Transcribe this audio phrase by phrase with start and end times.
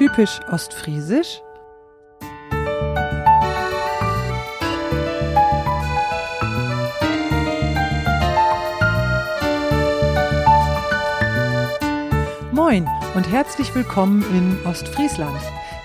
[0.00, 1.42] typisch ostfriesisch?
[12.50, 15.38] Moin und herzlich willkommen in Ostfriesland.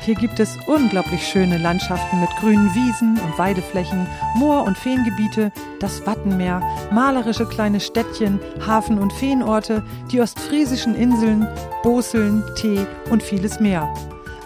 [0.06, 4.06] Hier gibt es unglaublich schöne Landschaften mit grünen Wiesen und Weideflächen,
[4.36, 6.62] Moor- und Feengebiete, das Wattenmeer,
[6.92, 11.48] malerische kleine Städtchen, Hafen- und Feenorte, die ostfriesischen Inseln,
[11.82, 13.92] Boseln, Tee und vieles mehr.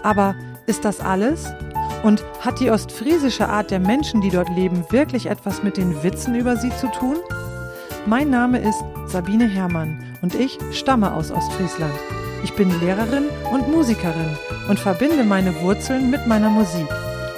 [0.04, 0.36] Aber
[0.66, 1.46] ist das alles?
[2.04, 6.36] Und hat die ostfriesische Art der Menschen, die dort leben, wirklich etwas mit den Witzen
[6.36, 7.18] über sie zu tun?
[8.06, 11.94] Mein Name ist Sabine Herrmann und ich stamme aus Ostfriesland.
[12.44, 14.38] Ich bin Lehrerin und Musikerin
[14.70, 16.88] und verbinde meine Wurzeln mit meiner Musik.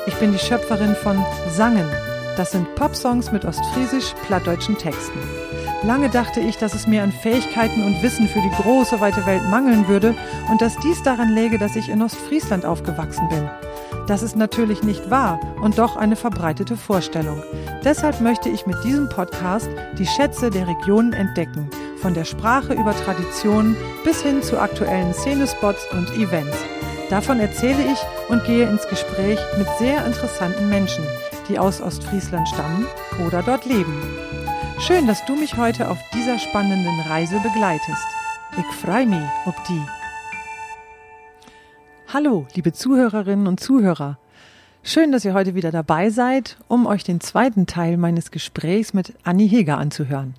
[0.06, 1.90] Ich bin die Schöpferin von Sangen.
[2.38, 5.20] Das sind Popsongs mit ostfriesisch-plattdeutschen Texten.
[5.84, 9.50] Lange dachte ich, dass es mir an Fähigkeiten und Wissen für die große weite Welt
[9.50, 10.14] mangeln würde
[10.50, 13.50] und dass dies daran läge, dass ich in Ostfriesland aufgewachsen bin.
[14.06, 17.42] Das ist natürlich nicht wahr und doch eine verbreitete Vorstellung.
[17.84, 21.70] Deshalb möchte ich mit diesem Podcast die Schätze der Regionen entdecken
[22.02, 26.58] von der Sprache über Traditionen bis hin zu aktuellen Szenespots und Events.
[27.10, 31.04] Davon erzähle ich und gehe ins Gespräch mit sehr interessanten Menschen,
[31.50, 32.86] die aus Ostfriesland stammen
[33.26, 34.02] oder dort leben.
[34.88, 38.08] Schön, dass du mich heute auf dieser spannenden Reise begleitest.
[38.58, 39.82] Ich freue mich ob die.
[42.12, 44.18] Hallo, liebe Zuhörerinnen und Zuhörer.
[44.82, 49.14] Schön, dass ihr heute wieder dabei seid, um euch den zweiten Teil meines Gesprächs mit
[49.24, 50.34] Anni Heger anzuhören.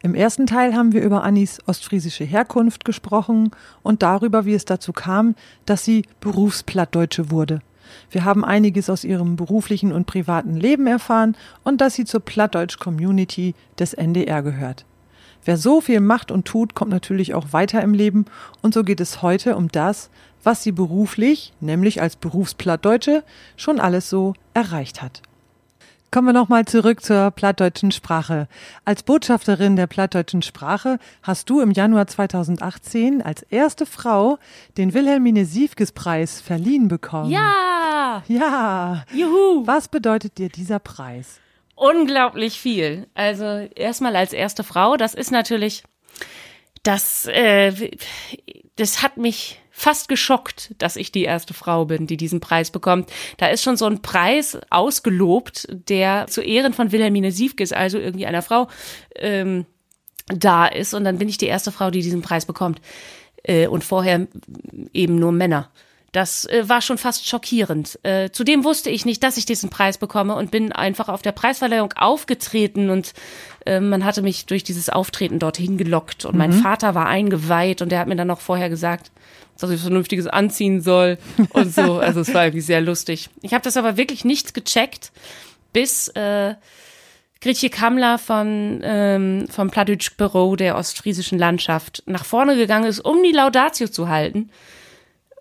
[0.00, 3.50] Im ersten Teil haben wir über Annis ostfriesische Herkunft gesprochen
[3.82, 5.34] und darüber, wie es dazu kam,
[5.66, 7.60] dass sie Berufsplattdeutsche wurde.
[8.10, 13.54] Wir haben einiges aus ihrem beruflichen und privaten Leben erfahren und dass sie zur Plattdeutsch-Community
[13.78, 14.84] des NDR gehört.
[15.44, 18.26] Wer so viel macht und tut, kommt natürlich auch weiter im Leben
[18.60, 20.10] und so geht es heute um das,
[20.44, 23.24] was sie beruflich, nämlich als Berufsplattdeutsche,
[23.56, 25.22] schon alles so erreicht hat.
[26.12, 28.46] Kommen wir nochmal zurück zur plattdeutschen Sprache.
[28.84, 34.38] Als Botschafterin der plattdeutschen Sprache hast du im Januar 2018 als erste Frau
[34.76, 37.30] den Wilhelmine Siefkes Preis verliehen bekommen.
[37.30, 37.81] Ja!
[38.28, 39.04] Ja!
[39.12, 39.66] Juhu!
[39.66, 41.40] Was bedeutet dir dieser Preis?
[41.74, 43.06] Unglaublich viel.
[43.14, 45.82] Also erstmal als erste Frau, das ist natürlich,
[46.82, 47.90] das, äh,
[48.76, 53.10] das hat mich fast geschockt, dass ich die erste Frau bin, die diesen Preis bekommt.
[53.38, 58.26] Da ist schon so ein Preis ausgelobt, der zu Ehren von Wilhelmine Siefkes, also irgendwie
[58.26, 58.68] einer Frau,
[59.16, 59.66] ähm,
[60.26, 60.94] da ist.
[60.94, 62.80] Und dann bin ich die erste Frau, die diesen Preis bekommt.
[63.42, 64.28] Äh, und vorher
[64.92, 65.70] eben nur Männer.
[66.12, 67.98] Das äh, war schon fast schockierend.
[68.02, 71.32] Äh, zudem wusste ich nicht, dass ich diesen Preis bekomme und bin einfach auf der
[71.32, 73.14] Preisverleihung aufgetreten und
[73.64, 76.38] äh, man hatte mich durch dieses Auftreten dorthin gelockt und mhm.
[76.38, 79.10] mein Vater war eingeweiht und der hat mir dann noch vorher gesagt,
[79.58, 81.16] dass ich was Vernünftiges anziehen soll
[81.50, 82.00] und so.
[82.02, 83.30] Also es war irgendwie sehr lustig.
[83.40, 85.12] Ich habe das aber wirklich nicht gecheckt,
[85.72, 86.54] bis äh,
[87.40, 93.22] Gritje Kammler von, ähm, vom Plattdeutsch Büro der ostfriesischen Landschaft nach vorne gegangen ist, um
[93.22, 94.50] die Laudatio zu halten.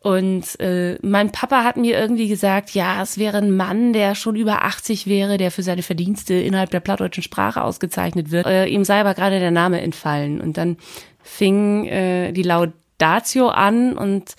[0.01, 4.35] Und äh, mein Papa hat mir irgendwie gesagt, ja, es wäre ein Mann, der schon
[4.35, 8.47] über 80 wäre, der für seine Verdienste innerhalb der plattdeutschen Sprache ausgezeichnet wird.
[8.47, 10.41] Äh, ihm sei aber gerade der Name entfallen.
[10.41, 10.77] Und dann
[11.21, 14.35] fing äh, die Laudatio an und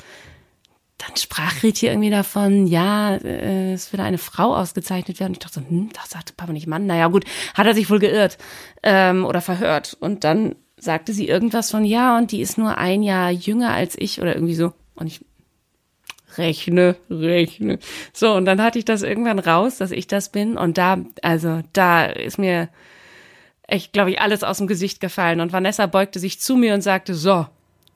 [0.99, 5.33] dann sprach Riet hier irgendwie davon, ja, äh, es würde eine Frau ausgezeichnet werden.
[5.33, 6.87] Ich dachte so, hm, das sagte Papa nicht Mann.
[6.87, 7.25] Naja, gut,
[7.55, 8.37] hat er sich wohl geirrt
[8.83, 9.97] ähm, oder verhört.
[10.01, 13.95] Und dann sagte sie irgendwas von, ja, und die ist nur ein Jahr jünger als
[13.97, 14.73] ich oder irgendwie so.
[14.97, 15.21] Und ich
[16.39, 17.79] rechne, rechne.
[18.13, 20.57] So, und dann hatte ich das irgendwann raus, dass ich das bin.
[20.57, 22.69] Und da, also da ist mir
[23.67, 25.41] echt, glaube ich, alles aus dem Gesicht gefallen.
[25.41, 27.47] Und Vanessa beugte sich zu mir und sagte, so,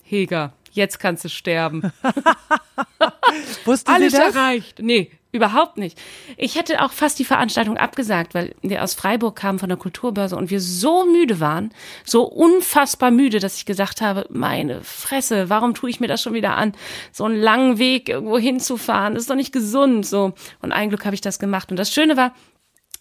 [0.03, 1.83] Heger, jetzt kannst du sterben.
[3.65, 4.79] Wusste alles erreicht.
[4.81, 6.01] Nee, Überhaupt nicht.
[6.39, 10.35] Ich hätte auch fast die Veranstaltung abgesagt, weil wir aus Freiburg kamen von der Kulturbörse
[10.35, 11.75] und wir so müde waren,
[12.07, 16.33] so unfassbar müde, dass ich gesagt habe, meine Fresse, warum tue ich mir das schon
[16.33, 16.73] wieder an?
[17.13, 20.07] So einen langen Weg irgendwo hinzufahren, ist doch nicht gesund.
[20.07, 20.33] So.
[20.63, 21.71] Und ein Glück habe ich das gemacht.
[21.71, 22.33] Und das Schöne war,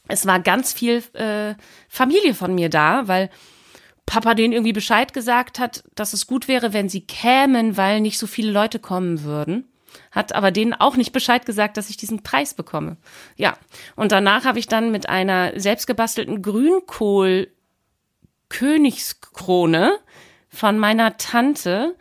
[0.09, 1.55] es war ganz viel äh,
[1.87, 3.29] Familie von mir da, weil
[4.05, 8.19] Papa denen irgendwie Bescheid gesagt hat, dass es gut wäre, wenn sie kämen, weil nicht
[8.19, 9.69] so viele Leute kommen würden
[10.15, 12.97] hat aber denen auch nicht Bescheid gesagt, dass ich diesen Preis bekomme.
[13.35, 13.55] Ja,
[13.95, 17.49] und danach habe ich dann mit einer selbstgebastelten Grünkohl
[18.49, 19.99] Königskrone
[20.49, 21.95] von meiner Tante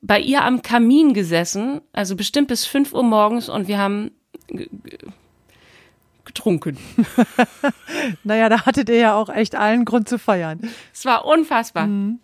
[0.00, 4.10] bei ihr am Kamin gesessen, also bestimmt bis fünf Uhr morgens und wir haben
[6.24, 6.76] getrunken.
[8.24, 10.68] naja, da hattet ihr ja auch echt allen Grund zu feiern.
[10.92, 11.86] Es war unfassbar.
[11.86, 12.18] Mhm.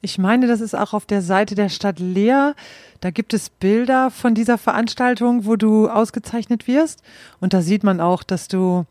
[0.00, 2.54] Ich meine, das ist auch auf der Seite der Stadt Leer.
[3.00, 7.02] Da gibt es Bilder von dieser Veranstaltung, wo du ausgezeichnet wirst.
[7.40, 8.84] Und da sieht man auch, dass du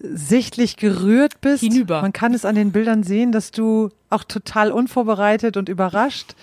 [0.00, 1.62] sichtlich gerührt bist.
[1.62, 2.02] Hinüber.
[2.02, 6.34] Man kann es an den Bildern sehen, dass du auch total unvorbereitet und überrascht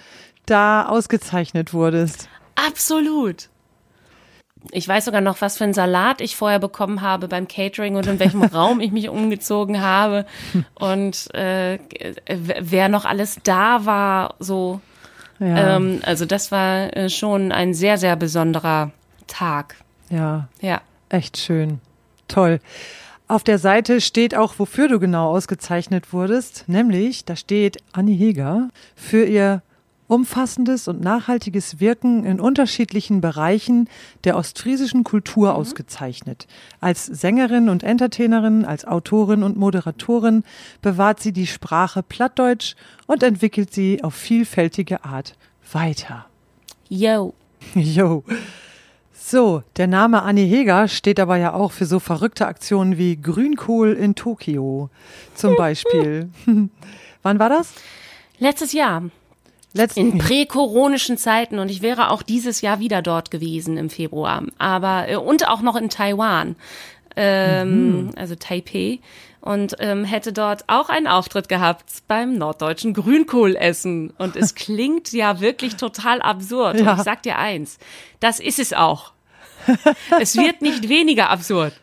[0.45, 2.27] da ausgezeichnet wurdest.
[2.55, 3.49] Absolut.
[4.71, 8.07] Ich weiß sogar noch, was für einen Salat ich vorher bekommen habe beim Catering und
[8.07, 10.25] in welchem Raum ich mich umgezogen habe
[10.75, 11.79] und äh,
[12.27, 14.35] wer noch alles da war.
[14.39, 14.81] So,
[15.39, 18.91] Ja, ähm, also das war äh, schon ein sehr sehr besonderer
[19.27, 19.75] Tag.
[20.09, 21.79] ja, Ja, echt schön.
[22.27, 22.59] Toll.
[23.27, 28.69] Auf der Seite steht auch, wofür du genau ausgezeichnet wurdest, nämlich da steht Anni Heger
[28.95, 29.61] für ihr
[30.09, 33.87] umfassendes und nachhaltiges Wirken in unterschiedlichen Bereichen
[34.23, 36.47] der ostfriesischen Kultur ausgezeichnet.
[36.81, 40.43] Als Sängerin und Entertainerin, als Autorin und Moderatorin
[40.81, 42.75] bewahrt sie die Sprache Plattdeutsch
[43.05, 45.35] und entwickelt sie auf vielfältige Art
[45.71, 46.25] weiter.
[46.89, 47.33] yo.
[47.75, 48.23] Jo.
[49.13, 53.93] So, der Name Annie Heger steht aber ja auch für so verrückte Aktionen wie Grünkohl
[53.93, 54.89] in Tokio
[55.35, 56.29] zum Beispiel.
[57.21, 57.73] Wann war das?
[58.39, 59.03] Letztes Jahr
[59.73, 64.43] Letzten in präkoronischen Zeiten und ich wäre auch dieses Jahr wieder dort gewesen im Februar,
[64.57, 66.55] aber äh, und auch noch in Taiwan,
[67.15, 68.99] ähm, also Taipei
[69.41, 75.39] und ähm, hätte dort auch einen Auftritt gehabt beim norddeutschen Grünkohlessen und es klingt ja
[75.39, 76.91] wirklich total absurd Ja.
[76.93, 77.77] und ich sag dir eins,
[78.19, 79.11] das ist es auch.
[80.19, 81.73] es wird nicht weniger absurd.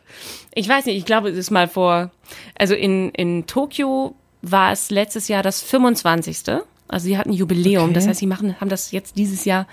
[0.53, 2.11] Ich weiß nicht, ich glaube, es ist mal vor,
[2.57, 6.37] also in, in Tokio war es letztes Jahr das 25.
[6.87, 7.85] Also sie hatten Jubiläum.
[7.85, 7.93] Okay.
[7.93, 9.67] Das heißt, sie machen, haben das jetzt dieses Jahr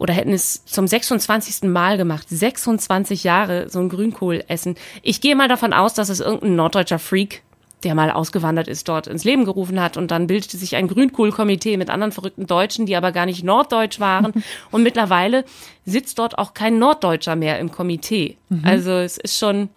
[0.00, 1.68] oder hätten es zum 26.
[1.68, 2.26] Mal gemacht.
[2.28, 4.76] 26 Jahre so ein Grünkohlessen.
[5.02, 7.42] Ich gehe mal davon aus, dass es irgendein norddeutscher Freak,
[7.84, 11.76] der mal ausgewandert ist, dort ins Leben gerufen hat und dann bildete sich ein Grünkohlkomitee
[11.76, 14.32] mit anderen verrückten Deutschen, die aber gar nicht norddeutsch waren.
[14.70, 15.44] und mittlerweile
[15.84, 18.38] sitzt dort auch kein Norddeutscher mehr im Komitee.
[18.62, 19.68] Also es ist schon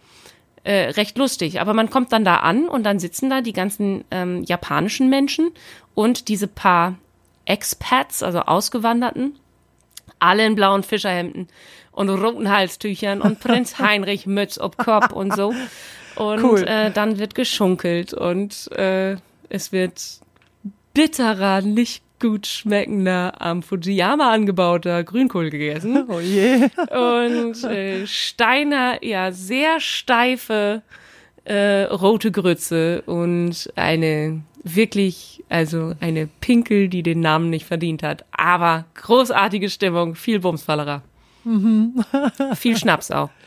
[0.63, 1.59] äh, recht lustig.
[1.59, 5.51] Aber man kommt dann da an und dann sitzen da die ganzen ähm, japanischen Menschen
[5.95, 6.95] und diese paar
[7.45, 9.37] Expats, also Ausgewanderten,
[10.19, 11.47] alle in blauen Fischerhemden
[11.91, 15.53] und roten Halstüchern und Prinz Heinrich Mütz ob Kopf und so.
[16.15, 16.63] Und Cool.
[16.63, 19.17] äh, dann wird geschunkelt und äh,
[19.49, 20.01] es wird
[20.93, 26.69] bitterer, nicht gut schmeckender, am Fujiyama angebauter Grünkohl gegessen Oh je.
[26.91, 30.83] und äh, Steiner, ja, sehr steife
[31.45, 38.25] äh, rote Grütze und eine wirklich, also eine Pinkel, die den Namen nicht verdient hat.
[38.31, 41.01] Aber großartige Stimmung, viel Bumsfallerer.
[42.55, 43.29] viel Schnaps auch.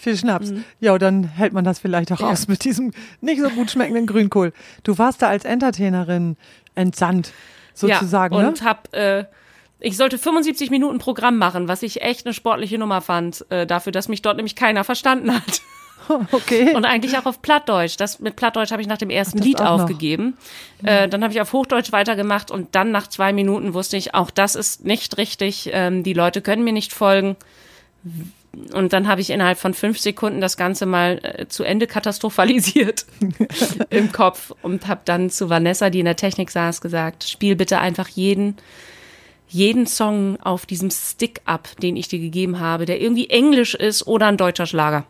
[0.00, 0.52] Viel Schnaps.
[0.78, 4.06] Ja, und dann hält man das vielleicht auch aus mit diesem nicht so gut schmeckenden
[4.06, 4.52] Grünkohl.
[4.84, 6.36] Du warst da als Entertainerin
[6.76, 7.32] entsandt,
[7.74, 8.48] sozusagen, ja, ne?
[8.48, 9.24] und hab, äh,
[9.80, 13.90] ich sollte 75 Minuten Programm machen, was ich echt eine sportliche Nummer fand, äh, dafür,
[13.90, 15.62] dass mich dort nämlich keiner verstanden hat.
[16.32, 16.74] Okay.
[16.74, 17.96] Und eigentlich auch auf Plattdeutsch.
[17.98, 20.36] Das mit Plattdeutsch habe ich nach dem ersten das Lied aufgegeben.
[20.82, 24.30] Äh, dann habe ich auf Hochdeutsch weitergemacht und dann nach zwei Minuten wusste ich, auch
[24.30, 25.70] das ist nicht richtig.
[25.72, 27.36] Ähm, die Leute können mir nicht folgen.
[28.72, 33.06] Und dann habe ich innerhalb von fünf Sekunden das Ganze mal äh, zu Ende katastrophalisiert
[33.90, 37.78] im Kopf und habe dann zu Vanessa, die in der Technik saß, gesagt, spiel bitte
[37.78, 38.56] einfach jeden
[39.50, 44.06] jeden Song auf diesem Stick ab, den ich dir gegeben habe, der irgendwie Englisch ist
[44.06, 45.06] oder ein deutscher Schlager.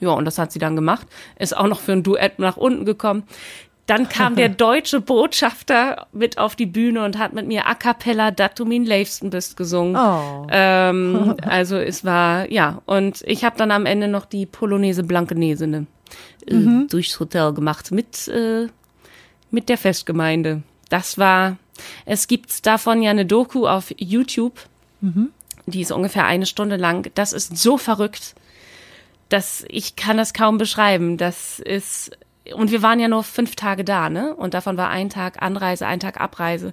[0.00, 1.06] Ja, und das hat sie dann gemacht.
[1.38, 3.24] Ist auch noch für ein Duett nach unten gekommen.
[3.86, 8.30] Dann kam der deutsche Botschafter mit auf die Bühne und hat mit mir a cappella
[8.30, 9.96] Dat du min Leifsten bist gesungen.
[9.96, 10.46] Oh.
[10.50, 15.86] Ähm, also es war, ja, und ich habe dann am Ende noch die Polonaise Blankenese
[16.46, 18.66] äh, durchs Hotel gemacht mit, äh,
[19.50, 20.62] mit der Festgemeinde.
[20.88, 21.56] Das war,
[22.04, 24.54] es gibt davon ja eine Doku auf YouTube,
[25.66, 27.10] die ist ungefähr eine Stunde lang.
[27.14, 28.34] Das ist so verrückt
[29.28, 31.16] das, ich kann das kaum beschreiben.
[31.16, 32.16] Das ist,
[32.54, 34.34] und wir waren ja nur fünf Tage da, ne?
[34.34, 36.72] Und davon war ein Tag Anreise, ein Tag Abreise.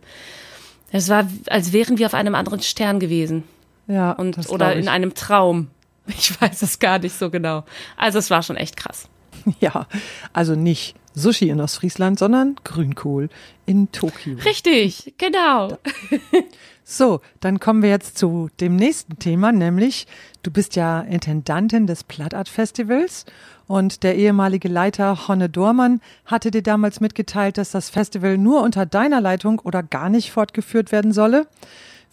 [0.91, 3.43] Es war, als wären wir auf einem anderen Stern gewesen.
[3.88, 5.69] ja, Und, das oder in einem Traum.
[6.05, 7.63] Ich weiß es gar nicht so genau.
[7.98, 9.07] Also es war schon echt krass.
[9.60, 9.88] Ja,
[10.31, 13.29] also nicht Sushi in Ostfriesland, sondern Grünkohl
[13.65, 14.38] in Tokio.
[14.45, 15.77] Richtig, genau.
[16.83, 20.05] So, dann kommen wir jetzt zu dem nächsten Thema, nämlich
[20.41, 23.25] du bist ja Intendantin des Plattart Festivals
[23.67, 28.85] und der ehemalige Leiter Honne Dormann hatte dir damals mitgeteilt, dass das Festival nur unter
[28.85, 31.47] deiner Leitung oder gar nicht fortgeführt werden solle.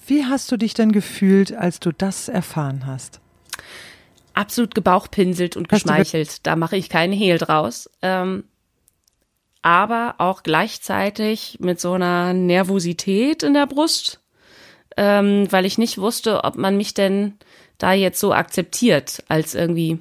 [0.06, 3.20] Wie hast du dich denn gefühlt, als du das erfahren hast?
[4.34, 6.46] absolut gebauchpinselt und geschmeichelt.
[6.46, 7.90] Da mache ich keinen Hehl draus.
[8.02, 8.44] Ähm,
[9.62, 14.20] aber auch gleichzeitig mit so einer Nervosität in der Brust,
[15.00, 17.32] ähm, weil ich nicht wusste, ob man mich denn
[17.78, 19.98] da jetzt so akzeptiert als irgendwie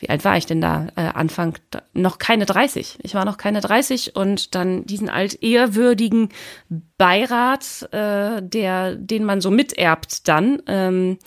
[0.00, 0.86] wie alt war ich denn da?
[0.94, 1.58] Äh, Anfang
[1.92, 2.98] noch keine 30.
[3.02, 6.28] Ich war noch keine 30 und dann diesen altehrwürdigen
[6.98, 11.18] Beirat, äh, der, den man so miterbt dann, ähm,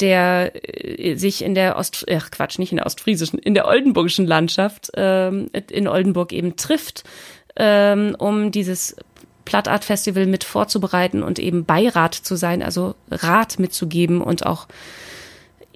[0.00, 4.26] der äh, sich in der Ost, ach Quatsch, nicht in der ostfriesischen, in der oldenburgischen
[4.26, 7.04] Landschaft ähm, in Oldenburg eben trifft,
[7.54, 8.96] ähm, um dieses
[9.44, 14.66] Plattart Festival mit vorzubereiten und eben Beirat zu sein, also Rat mitzugeben und auch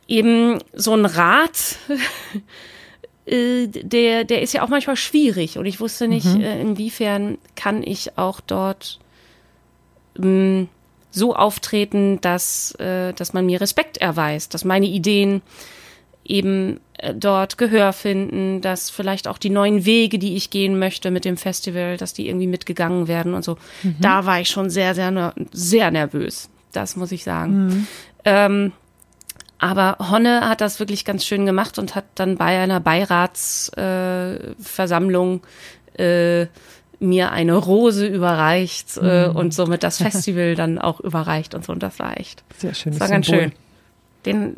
[0.07, 1.77] eben so ein Rat,
[3.27, 6.41] äh, der, der ist ja auch manchmal schwierig und ich wusste nicht, mhm.
[6.41, 8.99] Äh, inwiefern kann ich auch dort
[10.19, 10.69] ähm,
[11.11, 15.43] so auftreten, dass, äh, dass man mir Respekt erweist, dass meine Ideen
[16.29, 16.81] eben
[17.15, 21.37] dort Gehör finden, dass vielleicht auch die neuen Wege, die ich gehen möchte mit dem
[21.37, 23.57] Festival, dass die irgendwie mitgegangen werden und so.
[23.83, 23.97] Mhm.
[24.01, 26.49] Da war ich schon sehr, sehr, sehr nervös.
[26.73, 27.67] Das muss ich sagen.
[27.67, 27.87] Mhm.
[28.25, 28.73] Ähm,
[29.59, 35.41] aber Honne hat das wirklich ganz schön gemacht und hat dann bei einer Beiratsversammlung
[35.97, 36.47] äh, äh,
[37.01, 39.37] mir eine Rose überreicht äh, mhm.
[39.37, 41.73] und somit das Festival dann auch überreicht und so.
[41.73, 42.45] Und das war echt.
[42.57, 42.93] Sehr schön.
[42.93, 43.53] Das war ganz schön.
[44.27, 44.57] Den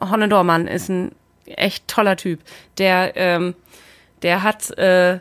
[0.00, 1.12] Honne Dormann ist ein
[1.46, 2.40] echt toller Typ.
[2.78, 3.54] Der, ähm,
[4.22, 5.20] der hat, äh,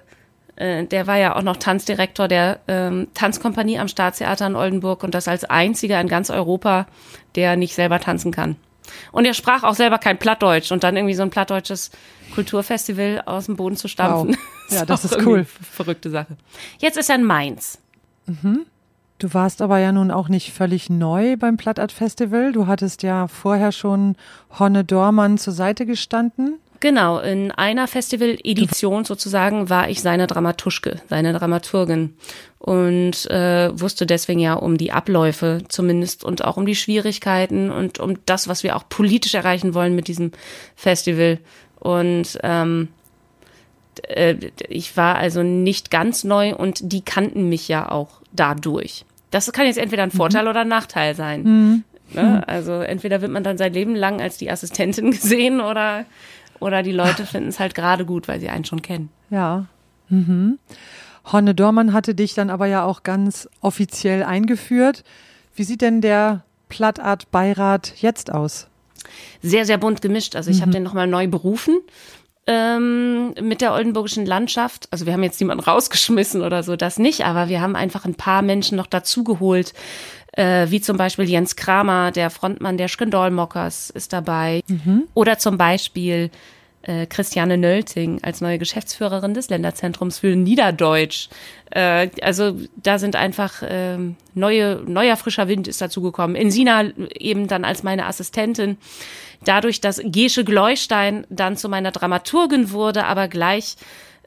[0.55, 5.13] äh, der war ja auch noch Tanzdirektor der ähm, Tanzkompanie am Staatstheater in Oldenburg und
[5.13, 6.87] das als einziger in ganz Europa,
[7.35, 8.55] der nicht selber tanzen kann.
[9.11, 11.91] Und er sprach auch selber kein Plattdeutsch und dann irgendwie so ein plattdeutsches
[12.33, 14.29] Kulturfestival aus dem Boden zu stampfen.
[14.29, 14.37] Wow.
[14.69, 15.45] Ja, das ist cool.
[15.45, 16.35] Verrückte Sache.
[16.79, 17.79] Jetzt ist er in Mainz.
[18.25, 18.65] Mhm.
[19.19, 22.51] Du warst aber ja nun auch nicht völlig neu beim Plattart Festival.
[22.51, 24.15] Du hattest ja vorher schon
[24.59, 26.59] Honne Dormann zur Seite gestanden.
[26.79, 32.15] Genau, in einer Festival-Edition sozusagen war ich seine Dramatuschke, seine Dramaturgin
[32.59, 37.99] und äh, wusste deswegen ja um die Abläufe zumindest und auch um die Schwierigkeiten und
[37.99, 40.31] um das, was wir auch politisch erreichen wollen mit diesem
[40.75, 41.39] Festival.
[41.79, 42.89] Und ähm,
[44.03, 44.35] äh,
[44.67, 49.03] ich war also nicht ganz neu und die kannten mich ja auch dadurch.
[49.31, 50.17] Das kann jetzt entweder ein mhm.
[50.17, 50.49] Vorteil mhm.
[50.49, 51.43] oder ein Nachteil sein.
[51.43, 51.83] Mhm.
[52.13, 52.47] Ne?
[52.47, 56.05] Also entweder wird man dann sein Leben lang als die Assistentin gesehen oder
[56.59, 59.09] oder die Leute finden es halt gerade gut, weil sie einen schon kennen.
[59.29, 59.65] Ja.
[60.09, 60.57] Mhm.
[61.31, 65.03] Honne Dormann hatte dich dann aber ja auch ganz offiziell eingeführt.
[65.53, 68.69] Wie sieht denn der Plattart-Beirat jetzt aus?
[69.41, 70.35] Sehr, sehr bunt gemischt.
[70.35, 70.61] Also ich mhm.
[70.61, 71.79] habe den nochmal neu berufen
[72.47, 74.87] ähm, mit der oldenburgischen Landschaft.
[74.91, 78.15] Also wir haben jetzt niemanden rausgeschmissen oder so, das nicht, aber wir haben einfach ein
[78.15, 79.73] paar Menschen noch dazugeholt,
[80.31, 84.61] äh, wie zum Beispiel Jens Kramer, der Frontmann der Skandalmockers ist dabei.
[84.67, 85.03] Mhm.
[85.13, 86.31] Oder zum Beispiel
[86.87, 91.29] äh, Christiane Nölting als neue Geschäftsführerin des Länderzentrums für Niederdeutsch.
[91.69, 93.97] Äh, also da sind einfach äh,
[94.33, 96.35] neue, neuer frischer Wind ist dazugekommen.
[96.35, 96.85] Insina
[97.19, 98.77] eben dann als meine Assistentin.
[99.43, 103.75] Dadurch, dass Gesche Gleustein dann zu meiner Dramaturgin wurde, aber gleich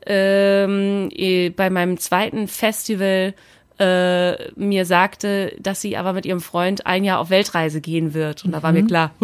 [0.06, 3.34] ähm, eh, bei meinem zweiten Festival
[3.80, 8.44] äh, mir sagte, dass sie aber mit ihrem Freund ein Jahr auf Weltreise gehen wird.
[8.44, 8.52] Und mhm.
[8.52, 8.88] da war mir mhm.
[8.88, 9.14] klar,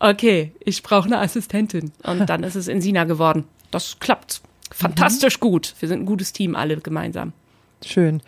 [0.00, 1.92] okay, ich brauche eine Assistentin.
[2.02, 3.44] Und dann ist es in Sina geworden.
[3.70, 5.40] Das klappt fantastisch mhm.
[5.40, 5.74] gut.
[5.78, 7.32] Wir sind ein gutes Team, alle gemeinsam.
[7.84, 8.22] Schön.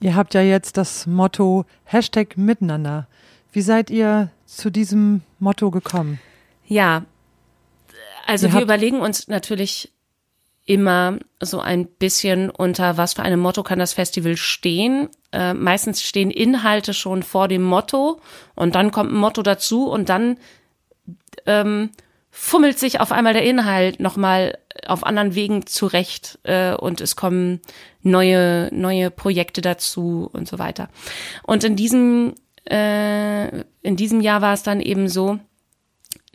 [0.00, 3.06] Ihr habt ja jetzt das Motto Hashtag Miteinander.
[3.52, 6.18] Wie seid ihr zu diesem Motto gekommen?
[6.66, 7.04] Ja,
[8.26, 9.92] also ihr wir überlegen uns natürlich
[10.66, 15.08] immer so ein bisschen unter was für einem Motto kann das Festival stehen.
[15.32, 18.20] Äh, meistens stehen Inhalte schon vor dem Motto
[18.56, 20.38] und dann kommt ein Motto dazu und dann
[21.46, 21.90] ähm,
[22.30, 27.60] fummelt sich auf einmal der Inhalt nochmal auf anderen Wegen zurecht äh, und es kommen
[28.02, 30.90] neue, neue Projekte dazu und so weiter.
[31.44, 32.34] Und in diesem,
[32.68, 35.38] äh, in diesem Jahr war es dann eben so,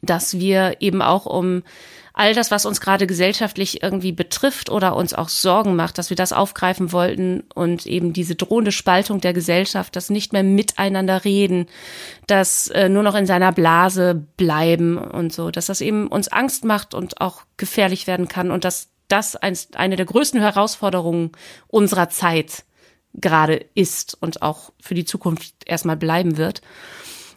[0.02, 1.64] dass wir eben auch um
[2.14, 6.18] all das, was uns gerade gesellschaftlich irgendwie betrifft oder uns auch Sorgen macht, dass wir
[6.18, 11.68] das aufgreifen wollten und eben diese drohende Spaltung der Gesellschaft, das nicht mehr miteinander reden,
[12.28, 16.66] das äh, nur noch in seiner Blase bleiben und so, dass das eben uns Angst
[16.66, 21.32] macht und auch gefährlich werden kann und dass das eine der größten Herausforderungen
[21.68, 22.64] unserer Zeit
[23.14, 26.62] gerade ist und auch für die Zukunft erstmal bleiben wird.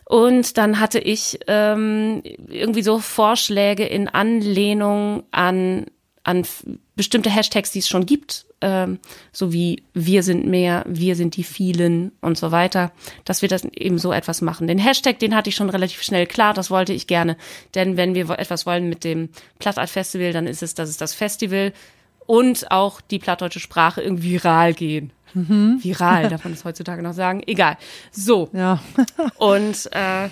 [0.04, 5.87] Und dann hatte ich ähm, irgendwie so Vorschläge in Anlehnung an,
[6.25, 6.46] an
[6.94, 8.99] bestimmte Hashtags, die es schon gibt, ähm,
[9.32, 12.92] so wie wir sind mehr, wir sind die vielen und so weiter,
[13.25, 14.66] dass wir das eben so etwas machen.
[14.66, 17.37] Den Hashtag, den hatte ich schon relativ schnell klar, das wollte ich gerne.
[17.75, 21.14] Denn wenn wir etwas wollen mit dem Plattart Festival, dann ist es, dass es das
[21.14, 21.73] Festival
[22.26, 25.12] und auch die plattdeutsche Sprache irgendwie viral gehen.
[25.34, 25.82] Mhm.
[25.82, 27.42] Viral, darf man das heutzutage noch sagen?
[27.46, 27.76] Egal.
[28.10, 28.48] So.
[28.52, 28.80] Ja.
[29.36, 30.28] Und äh,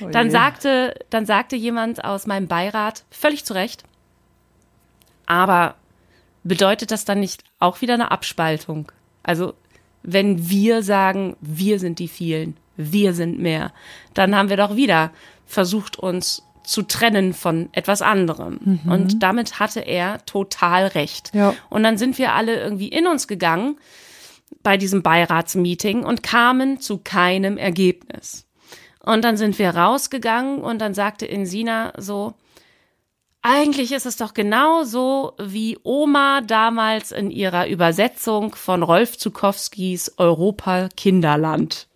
[0.00, 3.84] Oh dann sagte, dann sagte jemand aus meinem Beirat, völlig zu Recht,
[5.26, 5.76] aber
[6.44, 8.92] bedeutet das dann nicht auch wieder eine Abspaltung?
[9.22, 9.54] Also,
[10.02, 13.72] wenn wir sagen, wir sind die vielen, wir sind mehr,
[14.14, 15.10] dann haben wir doch wieder
[15.46, 18.80] versucht, uns zu trennen von etwas anderem.
[18.86, 21.34] Und damit hatte er total recht.
[21.34, 21.54] Ja.
[21.70, 23.76] Und dann sind wir alle irgendwie in uns gegangen
[24.62, 28.46] bei diesem Beiratsmeeting und kamen zu keinem Ergebnis.
[29.00, 32.34] Und dann sind wir rausgegangen und dann sagte Insina so,
[33.42, 40.88] eigentlich ist es doch genauso, wie Oma damals in ihrer Übersetzung von Rolf Zukowskis Europa
[40.96, 41.88] Kinderland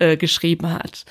[0.00, 1.04] äh, geschrieben hat.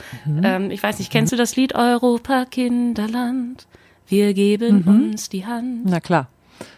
[0.44, 3.68] Ähm, ich weiß nicht, kennst du das Lied Europa Kinderland?
[4.08, 5.86] Wir geben uns die Hand.
[5.86, 6.30] Na klar.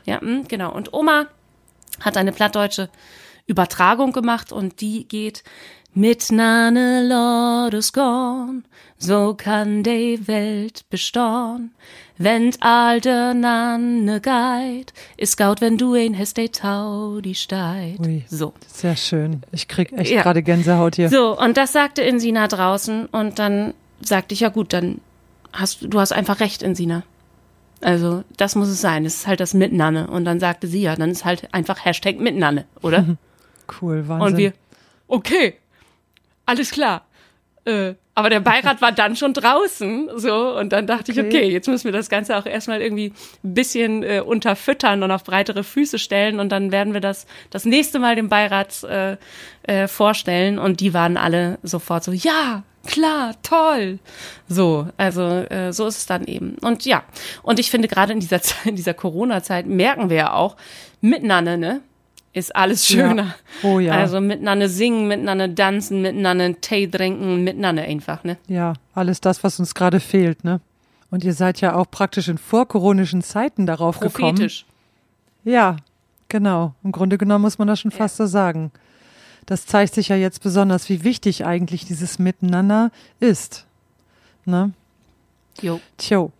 [0.06, 0.74] Ja, mm, genau.
[0.74, 1.28] Und Oma
[2.02, 2.90] hat eine plattdeutsche
[3.46, 5.44] Übertragung gemacht und die geht
[5.94, 8.64] mit Nane Lordes gorn,
[8.98, 11.72] so kann die Welt bestehen.
[12.18, 18.00] Wenn alte Nanne geit, ist gaut, wenn du ein hast, de Tau die steit.
[18.02, 18.26] Ui.
[18.28, 18.54] So.
[18.68, 19.42] Sehr schön.
[19.54, 20.22] Ich krieg echt Ja.
[20.24, 21.10] gerade Gänsehaut hier.
[21.10, 25.00] So, und das sagte Insina draußen und dann sagte ich, ja gut, dann
[25.54, 27.04] hast du, du hast einfach recht, Insina.
[27.82, 29.06] Also, das muss es sein.
[29.06, 30.08] Es ist halt das Mitnanne.
[30.08, 33.06] Und dann sagte sie, ja, dann ist halt einfach Hashtag Mitnanne, oder?
[33.82, 34.28] Cool, Wahnsinn.
[34.34, 34.54] Und wir,
[35.08, 35.54] okay,
[36.50, 37.06] alles klar.
[37.66, 41.28] Äh, aber der Beirat war dann schon draußen, so, und dann dachte ich, Okay.
[41.28, 43.14] okay, jetzt müssen wir das Ganze auch erstmal irgendwie
[43.44, 47.64] ein bisschen äh, unterfüttern und auf breitere Füße stellen und dann werden wir das das
[47.64, 49.16] nächste Mal dem Beirat äh,
[49.64, 54.00] äh, vorstellen und die waren alle sofort so, ja, klar, toll.
[54.50, 56.58] So, also äh, so ist es dann eben.
[56.62, 57.04] Und ja,
[57.42, 60.58] und ich finde gerade in dieser Zeit, in dieser Corona-Zeit merken wir ja auch,
[61.02, 61.82] miteinander, ne?
[62.32, 63.36] Ist alles schöner.
[63.64, 63.70] Ja.
[63.70, 63.94] Oh ja.
[63.94, 68.38] Also miteinander singen, miteinander tanzen, miteinander Tee trinken, miteinander einfach, ne?
[68.48, 70.62] Ja, alles das, was uns gerade fehlt, ne?
[71.10, 74.36] Und ihr seid ja auch praktisch in vorkoronischen Zeiten darauf gekommen.
[74.36, 74.66] Prophetisch.
[75.44, 75.78] Ja,
[76.28, 76.76] genau.
[76.84, 78.72] Im Grunde genommen muss man das schon fast so sagen.
[79.48, 83.66] Das zeigt sich ja jetzt besonders, wie wichtig eigentlich dieses Miteinander ist.
[84.46, 84.72] Ne?
[85.62, 85.80] Jo.
[85.98, 86.32] Tjo.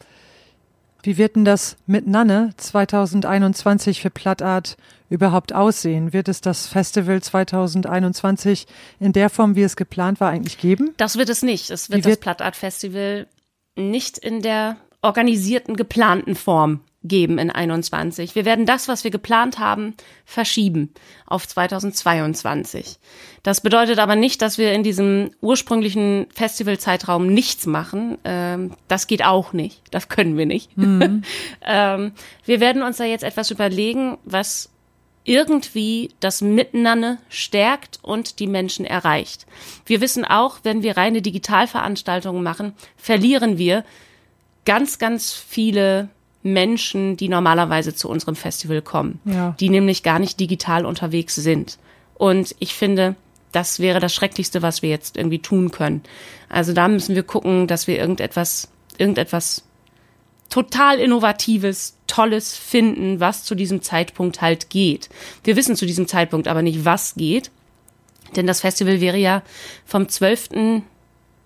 [1.02, 4.78] Wie wird denn das Miteinander 2021 für Plattart
[5.10, 6.12] überhaupt aussehen?
[6.14, 8.68] Wird es das Festival 2021
[9.00, 10.92] in der Form, wie es geplant war, eigentlich geben?
[10.98, 11.70] Das wird es nicht.
[11.70, 13.28] Es Wie wird das wird- Plattart Festival
[13.76, 18.36] nicht in der organisierten, geplanten Form geben in 21.
[18.36, 19.94] Wir werden das, was wir geplant haben,
[20.26, 20.94] verschieben
[21.26, 23.00] auf 2022.
[23.42, 28.18] Das bedeutet aber nicht, dass wir in diesem ursprünglichen Festivalzeitraum nichts machen.
[28.26, 29.82] Ähm, das geht auch nicht.
[29.92, 30.72] Das können wir nicht.
[30.78, 31.24] ähm,
[32.46, 34.70] wir werden uns da jetzt etwas überlegen, was
[35.24, 39.46] irgendwie das Miteinander stärkt und die Menschen erreicht.
[39.86, 43.86] Wir wissen auch, wenn wir reine Digitalveranstaltungen machen, verlieren wir
[44.66, 46.10] ganz, ganz viele
[46.44, 49.56] Menschen, die normalerweise zu unserem Festival kommen, Ja.
[49.60, 51.78] die nämlich gar nicht digital unterwegs sind.
[52.16, 53.16] Und ich finde,
[53.52, 56.02] das wäre das Schrecklichste, was wir jetzt irgendwie tun können.
[56.50, 59.64] Also da müssen wir gucken, dass wir irgendetwas, irgendetwas
[60.50, 65.10] total innovatives, tolles finden, was zu diesem Zeitpunkt halt geht.
[65.44, 67.52] Wir wissen zu diesem Zeitpunkt aber nicht, was geht,
[68.36, 69.44] denn das Festival wäre ja
[69.86, 70.82] vom 12.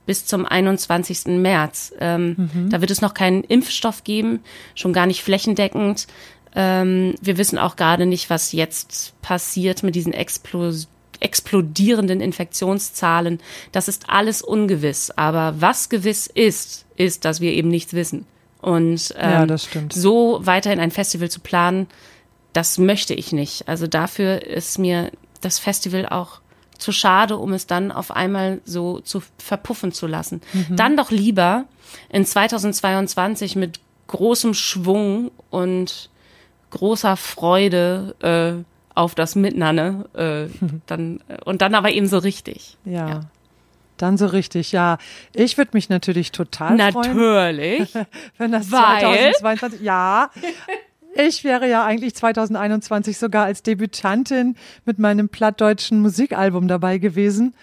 [0.05, 1.25] bis zum 21.
[1.39, 1.93] März.
[1.99, 4.41] Ähm, Da wird es noch keinen Impfstoff geben,
[4.75, 6.07] schon gar nicht flächendeckend.
[6.55, 10.87] Ähm, wir wissen auch gerade nicht, was jetzt passiert mit diesen Explos
[11.19, 13.39] explodierenden Infektionszahlen.
[13.71, 15.09] Das ist alles ungewiss.
[15.11, 18.25] Aber was gewiss ist, ist, dass wir eben nichts wissen.
[18.61, 19.45] Und ähm, Ja,
[19.93, 21.87] so weiterhin ein Festival zu planen,
[22.51, 23.67] das möchte ich nicht.
[23.67, 25.11] Also dafür ist mir
[25.41, 26.39] das Festival auch
[26.77, 30.41] zu schade, um es dann auf einmal so zu verpuffen zu lassen.
[30.69, 31.65] Dann doch lieber
[32.09, 36.09] in 2022 mit großem Schwung und
[36.71, 38.63] großer Freude äh,
[38.95, 40.47] auf das Miteinander äh,
[40.87, 42.77] dann und dann aber eben so richtig.
[42.85, 43.21] Ja.
[43.97, 44.97] Dann so richtig, ja.
[45.33, 47.93] Ich würde mich natürlich total freuen, Natürlich.
[48.37, 49.01] wenn das Weil?
[49.01, 50.29] 2022, ja.
[51.15, 57.53] Ich wäre ja eigentlich 2021 sogar als Debütantin mit meinem plattdeutschen Musikalbum dabei gewesen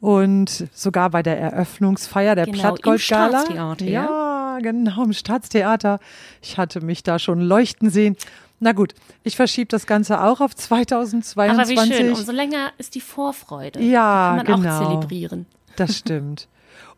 [0.00, 3.40] und sogar bei der Eröffnungsfeier der Genau, im Plattgoldgala.
[3.40, 4.04] Staatstheater, ja.
[4.04, 6.00] ja, genau, im Staatstheater.
[6.42, 8.16] Ich hatte mich da schon leuchten sehen.
[8.60, 11.78] Na gut, ich verschiebe das Ganze auch auf 2022.
[11.78, 13.80] Aber wie schön, umso länger ist die Vorfreude.
[13.80, 14.80] Ja, die kann man genau.
[14.80, 15.46] auch zelebrieren.
[15.76, 16.48] Das stimmt.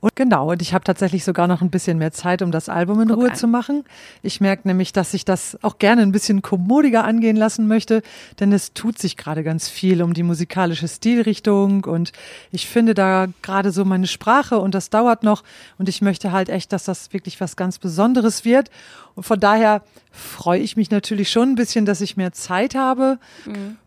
[0.00, 3.02] Und genau, und ich habe tatsächlich sogar noch ein bisschen mehr Zeit, um das Album
[3.02, 3.36] in Guck Ruhe an.
[3.36, 3.84] zu machen.
[4.22, 8.02] Ich merke nämlich, dass ich das auch gerne ein bisschen kommodiger angehen lassen möchte,
[8.38, 12.12] denn es tut sich gerade ganz viel um die musikalische Stilrichtung und
[12.50, 15.44] ich finde da gerade so meine Sprache und das dauert noch
[15.76, 18.70] und ich möchte halt echt, dass das wirklich was ganz Besonderes wird.
[19.16, 19.82] Und von daher
[20.12, 23.18] freue ich mich natürlich schon ein bisschen, dass ich mehr Zeit habe,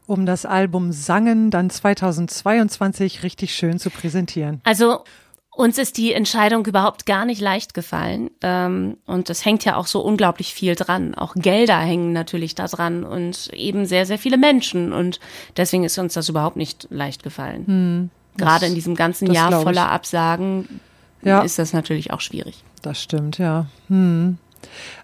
[0.05, 4.61] um das Album Sangen dann 2022 richtig schön zu präsentieren.
[4.63, 5.03] Also
[5.55, 8.31] uns ist die Entscheidung überhaupt gar nicht leicht gefallen.
[8.41, 11.13] Ähm, und es hängt ja auch so unglaublich viel dran.
[11.15, 14.93] Auch Gelder hängen natürlich da dran und eben sehr, sehr viele Menschen.
[14.93, 15.19] Und
[15.55, 18.09] deswegen ist uns das überhaupt nicht leicht gefallen.
[18.37, 20.79] Gerade in diesem ganzen das Jahr voller Absagen
[21.21, 21.41] Ja.
[21.41, 22.63] ist das natürlich auch schwierig.
[22.81, 23.67] Das stimmt, ja.
[23.89, 24.37] Hm.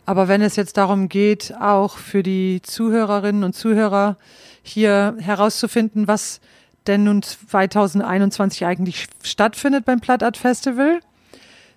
[0.06, 4.18] Aber wenn es jetzt darum geht, auch für die Zuhörerinnen und Zuhörer
[4.64, 6.40] hier herauszufinden, was
[6.88, 11.00] denn nun 2021 eigentlich stattfindet beim Plattart Festival,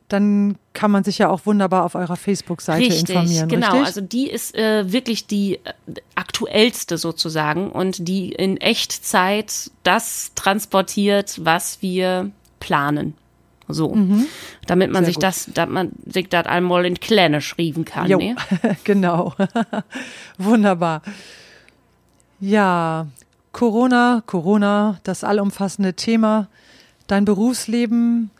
[0.09, 3.69] dann kann man sich ja auch wunderbar auf eurer Facebook-Seite informieren, genau.
[3.69, 3.87] richtig?
[3.87, 5.73] Also die ist äh, wirklich die äh,
[6.15, 13.15] aktuellste sozusagen und die in Echtzeit das transportiert, was wir planen.
[13.69, 13.97] So,
[14.67, 15.05] damit man Mhm.
[15.05, 15.23] Sehr sich gut.
[15.23, 18.11] das, man sich das einmal in Kleine schreiben kann.
[18.11, 18.37] Jo, Ne?
[18.85, 19.35] genau.
[20.39, 21.01] Wunderbar.
[22.41, 23.07] Ja,
[23.53, 26.49] Corona, Corona, das allumfassende Thema.
[27.07, 28.31] Dein Berufsleben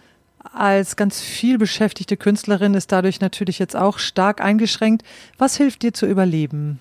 [0.53, 5.05] als ganz viel beschäftigte Künstlerin ist dadurch natürlich jetzt auch stark eingeschränkt.
[5.39, 6.81] Was hilft dir zu überleben?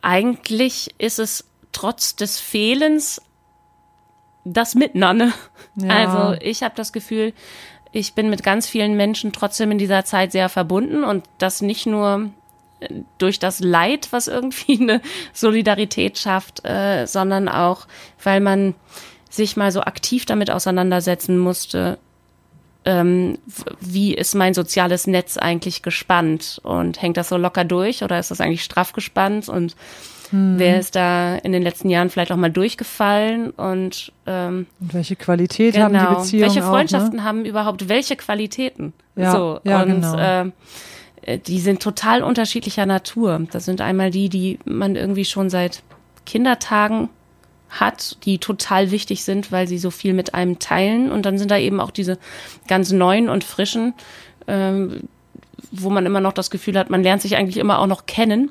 [0.00, 3.20] Eigentlich ist es trotz des Fehlens
[4.44, 5.32] das Miteinander.
[5.76, 5.88] Ja.
[5.88, 7.34] Also ich habe das Gefühl,
[7.92, 11.86] ich bin mit ganz vielen Menschen trotzdem in dieser Zeit sehr verbunden und das nicht
[11.86, 12.30] nur
[13.18, 15.00] durch das Leid, was irgendwie eine
[15.32, 17.86] Solidarität schafft, äh, sondern auch,
[18.22, 18.74] weil man
[19.28, 21.98] sich mal so aktiv damit auseinandersetzen musste,
[22.84, 23.38] ähm,
[23.80, 28.30] wie ist mein soziales Netz eigentlich gespannt und hängt das so locker durch oder ist
[28.30, 29.76] das eigentlich straff gespannt und
[30.32, 35.16] wer ist da in den letzten Jahren vielleicht auch mal durchgefallen und ähm, Und welche
[35.16, 37.24] Qualität haben die genau, Beziehungen welche auch, Freundschaften ne?
[37.24, 38.92] haben überhaupt welche Qualitäten?
[39.16, 40.16] Ja, so ja, und genau.
[40.16, 40.50] äh,
[41.46, 43.46] die sind total unterschiedlicher Natur.
[43.50, 45.82] Das sind einmal die, die man irgendwie schon seit
[46.26, 47.08] Kindertagen
[47.68, 51.12] hat, die total wichtig sind, weil sie so viel mit einem teilen.
[51.12, 52.18] Und dann sind da eben auch diese
[52.66, 53.94] ganz neuen und frischen,
[54.48, 55.08] ähm,
[55.70, 58.50] wo man immer noch das Gefühl hat, man lernt sich eigentlich immer auch noch kennen.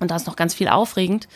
[0.00, 1.28] Und da ist noch ganz viel aufregend.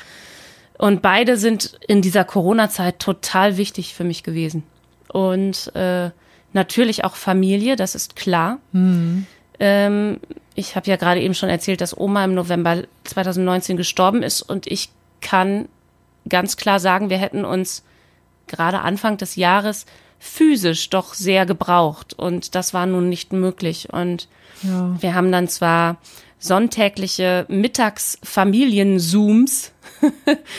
[0.79, 4.63] Und beide sind in dieser Corona-Zeit total wichtig für mich gewesen.
[5.09, 6.11] Und äh,
[6.53, 8.59] natürlich auch Familie, das ist klar.
[9.61, 10.19] Ähm,
[10.55, 14.43] ich habe ja gerade eben schon erzählt, dass Oma im November 2019 gestorben ist.
[14.43, 15.69] Und ich kann
[16.29, 17.83] ganz klar sagen, wir hätten uns
[18.47, 19.87] gerade Anfang des Jahres
[20.19, 22.15] physisch doch sehr gebraucht.
[22.15, 23.89] Und das war nun nicht möglich.
[23.93, 24.29] Und
[24.63, 24.95] Ja.
[25.01, 25.97] wir haben dann zwar
[26.39, 29.73] sonntägliche Mittagsfamilien-Zooms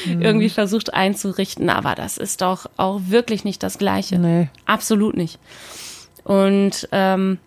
[0.06, 4.18] irgendwie versucht einzurichten, aber das ist doch auch wirklich nicht das Gleiche.
[4.18, 4.48] Nee.
[4.66, 5.40] Absolut nicht.
[6.24, 7.38] Und ähm,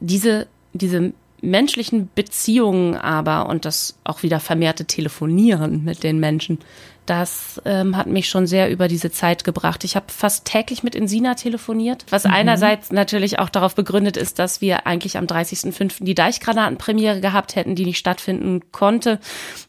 [0.00, 1.12] diese, diese
[1.46, 6.58] menschlichen Beziehungen aber und das auch wieder vermehrte Telefonieren mit den Menschen,
[7.06, 9.84] das ähm, hat mich schon sehr über diese Zeit gebracht.
[9.84, 14.60] Ich habe fast täglich mit Insina telefoniert, was einerseits natürlich auch darauf begründet ist, dass
[14.60, 16.04] wir eigentlich am 30.05.
[16.04, 19.20] die Deichgranatenpremiere gehabt hätten, die nicht stattfinden konnte.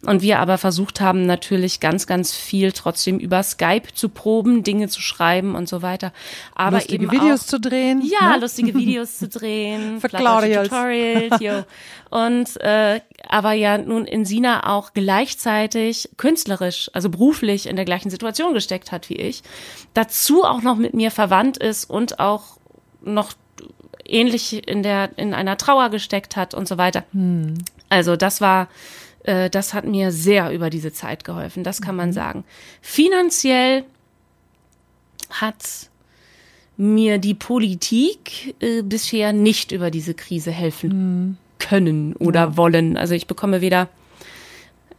[0.06, 4.88] Und wir aber versucht haben, natürlich ganz, ganz viel trotzdem über Skype zu proben, Dinge
[4.88, 6.12] zu schreiben und so weiter.
[6.56, 8.02] Aber Lustige eben Videos auch, zu drehen.
[8.02, 8.42] ja, ne?
[8.42, 10.70] lustige Videos zu drehen, Für Claudius.
[10.70, 11.64] Tutorials, jo.
[12.10, 18.10] Und äh, aber ja nun in Sina auch gleichzeitig künstlerisch, also beruflich in der gleichen
[18.10, 19.44] Situation gesteckt hat wie ich,
[19.94, 22.58] dazu auch noch mit mir verwandt ist und auch
[23.02, 23.34] noch
[24.06, 27.04] ähnlich in der in einer Trauer gesteckt hat und so weiter.
[27.90, 28.68] Also das war
[29.24, 32.44] äh, das hat mir sehr über diese Zeit geholfen, das kann man sagen.
[32.82, 33.84] Finanziell
[35.30, 35.90] hat
[36.78, 42.98] mir die Politik äh, bisher nicht über diese Krise helfen können oder wollen.
[42.98, 43.90] Also ich bekomme weder,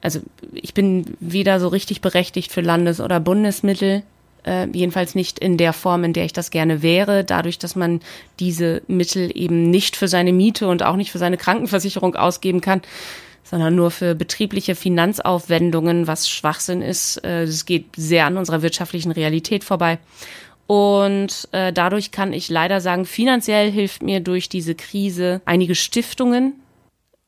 [0.00, 0.20] also
[0.52, 4.02] ich bin weder so richtig berechtigt für Landes- oder Bundesmittel,
[4.44, 8.00] äh, jedenfalls nicht in der Form, in der ich das gerne wäre, dadurch, dass man
[8.38, 12.82] diese Mittel eben nicht für seine Miete und auch nicht für seine Krankenversicherung ausgeben kann,
[13.44, 17.24] sondern nur für betriebliche Finanzaufwendungen, was Schwachsinn ist.
[17.24, 19.98] Äh, Das geht sehr an unserer wirtschaftlichen Realität vorbei.
[20.68, 26.60] Und äh, dadurch kann ich leider sagen, finanziell hilft mir durch diese Krise einige Stiftungen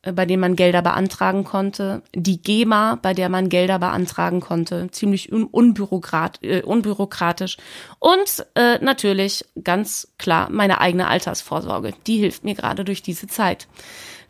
[0.02, 4.90] äh, bei denen man Gelder beantragen konnte, die GEMA, bei der man Gelder beantragen konnte,
[4.90, 7.56] ziemlich un unbürokrat äh, unbürokratisch
[7.98, 11.92] und äh, natürlich ganz klar meine eigene Altersvorsorge.
[12.06, 13.68] Die hilft mir gerade durch diese Zeit.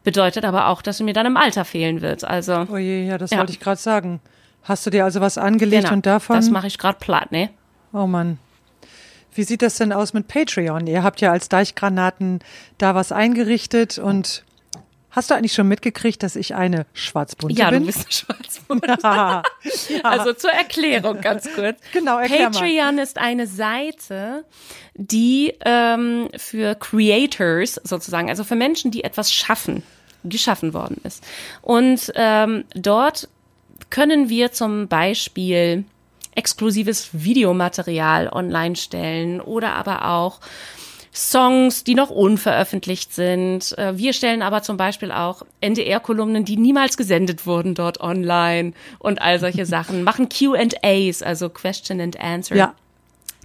[0.03, 2.25] Bedeutet aber auch, dass sie mir dann im Alter fehlen wird.
[2.25, 3.39] Also Oh je, ja, das ja.
[3.39, 4.21] wollte ich gerade sagen.
[4.63, 6.37] Hast du dir also was angelegt genau, und davon?
[6.37, 7.51] Das mache ich gerade platt, ne?
[7.93, 8.39] Oh Mann.
[9.35, 10.87] Wie sieht das denn aus mit Patreon?
[10.87, 12.41] Ihr habt ja als Deichgranaten
[12.79, 14.45] da was eingerichtet und
[15.13, 17.75] Hast du eigentlich schon mitgekriegt, dass ich eine Schwarzbunte ja, bin?
[17.75, 18.97] Ja, du bist eine Schwarzbunte.
[19.03, 19.43] ja.
[20.05, 21.81] Also zur Erklärung ganz kurz.
[21.93, 23.03] Genau, erklär Patreon mal.
[23.03, 24.45] ist eine Seite,
[24.95, 29.83] die ähm, für Creators sozusagen, also für Menschen, die etwas schaffen,
[30.23, 31.25] geschaffen worden ist.
[31.61, 33.29] Und ähm, dort
[33.91, 35.85] können wir zum Beispiel
[36.35, 40.41] exklusives Videomaterial online stellen oder aber auch
[41.13, 43.77] Songs, die noch unveröffentlicht sind.
[43.79, 49.21] Äh, wir stellen aber zum Beispiel auch NDR-Kolumnen, die niemals gesendet wurden, dort online und
[49.21, 50.05] all solche Sachen.
[50.05, 52.57] Machen Q&As, also Question and Answer.
[52.57, 52.75] Ja.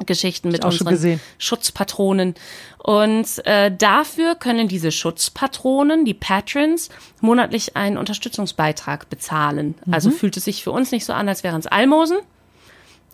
[0.06, 2.36] Geschichten mit unseren Schutzpatronen.
[2.80, 6.90] Und äh, dafür können diese Schutzpatronen, die Patrons,
[7.22, 9.76] monatlich einen Unterstützungsbeitrag bezahlen.
[9.80, 9.94] Also mhm.
[9.94, 12.18] Also fühlt es sich für uns nicht so an, als wären es Almosen.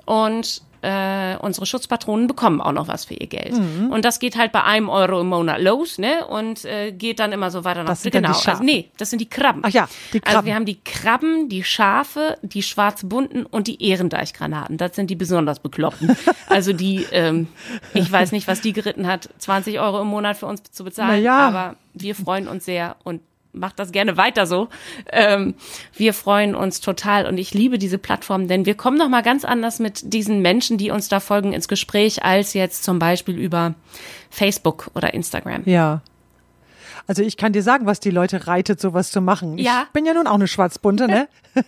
[0.05, 3.53] Und äh, unsere Schutzpatronen bekommen auch noch was für ihr Geld.
[3.53, 3.91] Mhm.
[3.91, 6.25] Und das geht halt bei einem Euro im Monat los, ne?
[6.25, 7.89] Und äh, geht dann immer so weiter nach.
[7.89, 8.33] Das sind genau.
[8.33, 9.61] die Also, nee, das sind die Krabben.
[9.63, 10.35] Ach ja, die Krabben.
[10.35, 14.77] Also wir haben die Krabben, die Schafe, die schwarzbunten und die Ehrendeichgranaten.
[14.77, 16.15] Das sind die besonders bekloppten.
[16.47, 17.47] also die, ähm,
[17.93, 21.23] ich weiß nicht, was die geritten hat, 20 Euro im Monat für uns zu bezahlen.
[21.23, 21.47] Ja.
[21.47, 23.21] Aber wir freuen uns sehr und
[23.53, 24.69] macht das gerne weiter so.
[25.11, 25.55] Ähm,
[25.95, 29.45] wir freuen uns total und ich liebe diese Plattform, denn wir kommen noch mal ganz
[29.45, 33.75] anders mit diesen Menschen, die uns da folgen, ins Gespräch als jetzt zum Beispiel über
[34.29, 35.63] Facebook oder Instagram.
[35.65, 36.01] Ja.
[37.07, 39.57] Also ich kann dir sagen, was die Leute reitet, sowas zu machen.
[39.57, 39.83] Ja.
[39.87, 41.27] Ich bin ja nun auch eine Schwarzbunte, ne?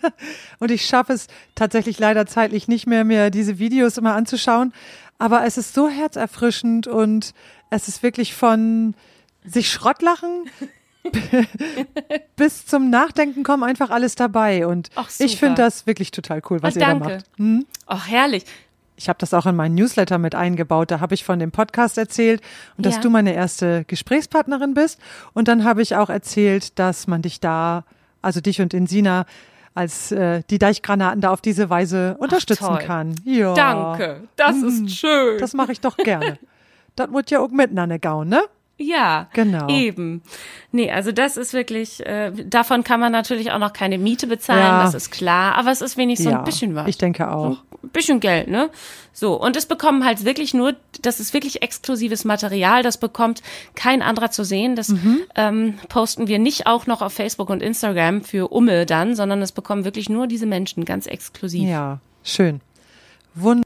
[0.58, 4.72] und ich schaffe es tatsächlich leider zeitlich nicht mehr, mir diese Videos immer anzuschauen.
[5.18, 7.34] Aber es ist so herzerfrischend und
[7.70, 8.94] es ist wirklich von
[9.44, 10.48] sich Schrottlachen
[12.36, 14.66] bis zum Nachdenken kommen einfach alles dabei.
[14.66, 17.24] Und Ach, ich finde das wirklich total cool, was oh, ihr da macht.
[17.36, 17.66] Hm?
[17.86, 18.44] Ach, herrlich.
[18.96, 20.90] Ich habe das auch in meinen Newsletter mit eingebaut.
[20.90, 22.40] Da habe ich von dem Podcast erzählt
[22.76, 23.00] und dass Ja.
[23.00, 25.00] du meine erste Gesprächspartnerin bist.
[25.32, 27.84] Und dann habe ich auch erzählt, dass man dich da,
[28.22, 29.26] also dich und Insina,
[29.74, 32.78] als äh, die Deichgranaten da auf diese Weise unterstützen toll.
[32.78, 33.16] kann.
[33.24, 33.54] Ja.
[33.54, 34.20] Danke.
[34.36, 35.38] Das ist schön.
[35.40, 36.38] Das mache ich doch gerne.
[36.96, 38.42] das wird ja auch miteinander gauen, ne?
[38.76, 39.68] Ja, Genau.
[39.68, 40.22] Eben.
[40.72, 44.58] Nee, also das ist wirklich, äh, davon kann man natürlich auch noch keine Miete bezahlen,
[44.60, 44.82] Ja.
[44.82, 46.88] das ist klar, aber es ist wenigstens so ja, ein bisschen was.
[46.88, 47.58] ich denke auch.
[47.84, 48.70] ein bisschen Geld, ne?
[49.12, 53.42] So, und es bekommen halt wirklich nur, das ist wirklich exklusives Material, das bekommt
[53.76, 54.74] kein anderer zu sehen.
[54.74, 55.18] Das Mhm.
[55.36, 59.52] ähm, posten wir nicht auch noch auf Facebook und Instagram für Umme dann, sondern es
[59.52, 61.68] bekommen wirklich nur diese Menschen ganz exklusiv.
[61.68, 62.60] Ja, schön.
[63.36, 63.62] Wunderbar.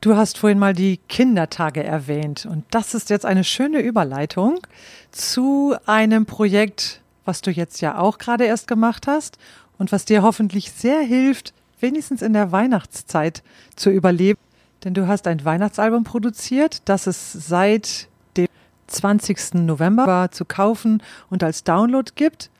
[0.00, 4.60] Du hast vorhin mal die Kindertage erwähnt und das ist jetzt eine schöne Überleitung
[5.10, 9.38] zu einem Projekt, was du jetzt ja auch gerade erst gemacht hast
[9.76, 13.42] und was dir hoffentlich sehr hilft, wenigstens in der Weihnachtszeit
[13.74, 14.38] zu überleben.
[14.84, 18.06] Denn du hast ein Weihnachtsalbum produziert, das es seit
[18.88, 19.54] 20.
[19.54, 22.50] November zu kaufen und als Download gibt.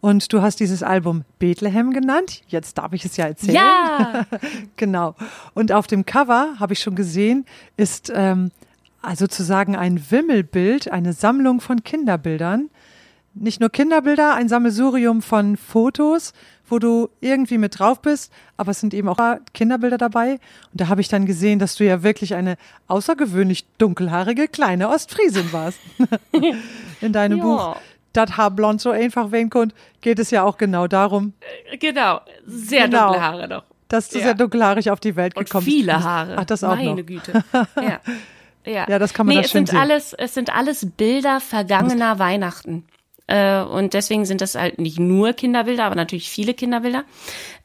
[0.00, 2.42] Und du hast dieses Album Bethlehem genannt.
[2.48, 3.54] Jetzt darf ich es ja erzählen.
[3.54, 4.26] Ja,
[4.76, 5.14] Genau.
[5.54, 7.44] Und auf dem Cover habe ich schon gesehen,
[7.76, 8.50] ist ähm,
[9.02, 12.70] also sozusagen ein Wimmelbild, eine Sammlung von Kinderbildern.
[13.34, 16.32] Nicht nur Kinderbilder, ein Sammelsurium von Fotos,
[16.70, 19.18] wo du irgendwie mit drauf bist, aber es sind eben auch
[19.54, 20.32] Kinderbilder dabei.
[20.32, 20.40] Und
[20.80, 25.78] da habe ich dann gesehen, dass du ja wirklich eine außergewöhnlich dunkelhaarige kleine Ostfriesin warst.
[27.00, 27.44] In deinem Ja.
[27.44, 27.76] Buch
[28.14, 31.34] Das Haar blond so einfach wen kommt, geht es ja auch genau darum,
[31.78, 32.20] genau.
[32.46, 33.06] Sehr Genau.
[33.08, 33.64] dunkle Haare noch.
[33.88, 34.24] dass du Ja.
[34.24, 36.04] sehr dunkelhaarig auf die Welt Und gekommen viele bist.
[36.04, 36.36] Haare.
[36.38, 37.06] Ach, das auch Meine noch.
[37.06, 37.44] Güte.
[37.76, 38.00] Ja.
[38.66, 38.86] Ja.
[38.88, 39.78] Ja, das kann man nee, da es sind sehen.
[39.78, 42.84] alles, es sind alles Bilder vergangener Weihnachten.
[43.28, 47.04] Äh, und deswegen sind das halt nicht nur Kinderbilder, aber natürlich viele Kinderbilder.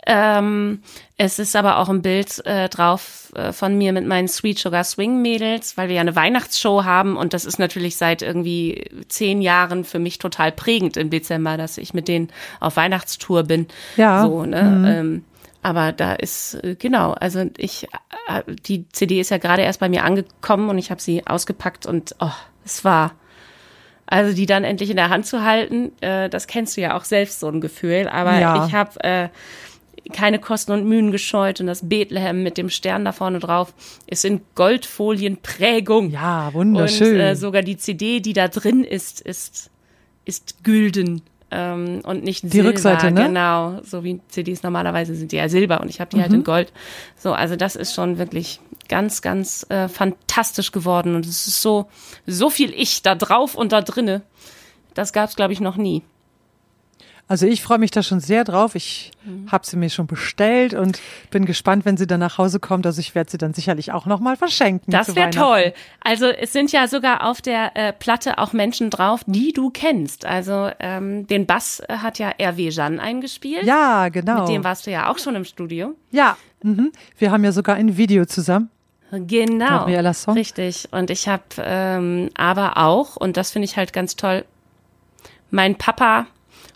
[0.06, 0.84] Ähm,
[1.18, 4.84] es ist aber auch ein Bild äh, drauf äh, von mir mit meinen Sweet Sugar
[4.84, 9.42] Swing Mädels, weil wir ja eine Weihnachtsshow haben und das ist natürlich seit irgendwie zehn
[9.42, 12.28] Jahren für mich total prägend im Dezember, dass ich mit denen
[12.60, 13.68] auf Weihnachtstour bin.
[13.96, 14.24] Ja.
[14.24, 14.96] So, ne?
[15.00, 15.26] Ähm,
[15.62, 17.88] aber da ist, äh, genau, also ich,
[18.28, 21.86] äh, die CD ist ja gerade erst bei mir angekommen und ich habe sie ausgepackt
[21.86, 22.32] und oh,
[22.66, 23.14] es war,
[24.14, 27.04] also die dann endlich in der Hand zu halten, äh, das kennst du ja auch
[27.04, 28.08] selbst, so ein Gefühl.
[28.08, 28.66] Aber Ja.
[28.68, 29.30] ich habe äh,
[30.12, 33.74] keine Kosten und Mühen gescheut und das Bethlehem mit dem Stern da vorne drauf
[34.06, 36.12] ist in Goldfolienprägung.
[36.12, 37.20] Ja, Und wunderschön.
[37.20, 39.70] äh, sogar die CD, die da drin ist, ist
[40.26, 41.22] ist gülden
[41.54, 42.70] ähm, und nicht Die Silber.
[42.70, 43.28] Rückseite, ne?
[43.28, 46.40] Genau, so wie CDs normalerweise sind die ja Silber und ich habe die halt Mhm.
[46.40, 46.74] in Gold.
[47.18, 51.86] So, also das ist schon wirklich ganz, ganz äh, fantastisch geworden und es ist so
[52.28, 54.22] so viel Ich da drauf und da drinne.
[54.96, 56.04] Das gab's glaube ich noch nie.
[57.30, 58.76] Also ich freue mich da schon sehr drauf.
[58.76, 59.52] Ich Mhm.
[59.52, 61.00] habe sie mir schon bestellt und
[61.32, 62.86] bin gespannt, wenn sie dann nach Hause kommt.
[62.86, 64.92] Also ich werde sie dann sicherlich auch nochmal verschenken.
[64.92, 65.74] Das wäre toll.
[66.02, 70.26] Also es sind ja sogar auf der äh, Platte auch Menschen drauf, die du kennst.
[70.26, 72.68] Also ähm, den Bass äh, hat ja R.W.
[72.70, 73.64] Jan eingespielt.
[73.64, 74.42] Ja, genau.
[74.42, 75.96] Mit dem warst du ja auch schon im Studio.
[76.12, 76.92] ja, mhm.
[77.18, 78.70] wir haben ja sogar ein Video zusammen.
[79.12, 79.86] Genau.
[80.34, 80.90] Richtig.
[80.92, 84.44] Und ich habe ähm, aber auch, und das finde ich halt ganz toll,
[85.52, 86.26] mein Papa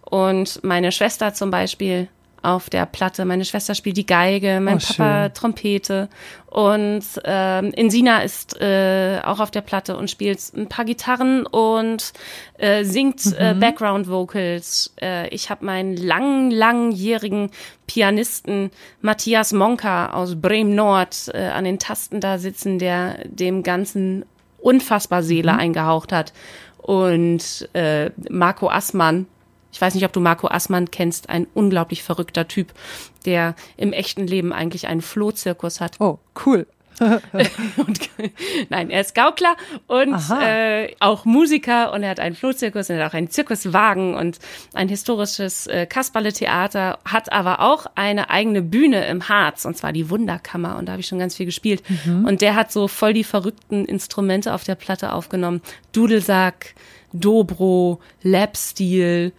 [0.09, 2.07] und meine Schwester zum Beispiel
[2.43, 3.25] auf der Platte.
[3.25, 5.33] Meine Schwester spielt die Geige, mein Oh, Papa schön.
[5.33, 6.07] Trompete
[6.45, 12.13] und ähm, Insina ist äh, auch auf der Platte und spielt ein paar Gitarren und
[12.57, 13.59] äh, singt äh, Mhm.
[13.59, 14.93] Background Vocals.
[15.01, 17.49] Äh, ich habe meinen lang, langjährigen
[17.87, 18.69] Pianisten
[19.01, 24.23] Matthias Monka aus Bremen Nord äh, an den Tasten da sitzen, der dem Ganzen
[24.59, 25.59] unfassbar Seele Mhm.
[25.59, 26.33] eingehaucht hat.
[26.77, 29.25] Und äh, Marco Assmann,
[29.71, 32.73] ich weiß nicht, ob du Marco Assmann kennst, ein unglaublich verrückter Typ,
[33.25, 35.99] der im echten Leben eigentlich einen Flohzirkus hat.
[35.99, 36.67] Oh, cool.
[37.77, 38.09] Und,
[38.69, 43.05] nein, er ist Gaukler und äh, auch Musiker und er hat einen Flohzirkus und er
[43.05, 44.39] hat auch einen Zirkuswagen und
[44.73, 50.09] ein historisches äh, Kasperle-Theater, hat aber auch eine eigene Bühne im Harz und zwar die
[50.09, 51.83] Wunderkammer und da habe ich schon ganz viel gespielt.
[52.05, 55.61] Und der hat so voll die verrückten Instrumente auf der Platte aufgenommen.
[55.91, 56.73] Dudelsack,
[57.13, 59.31] Dobro, Lapsteel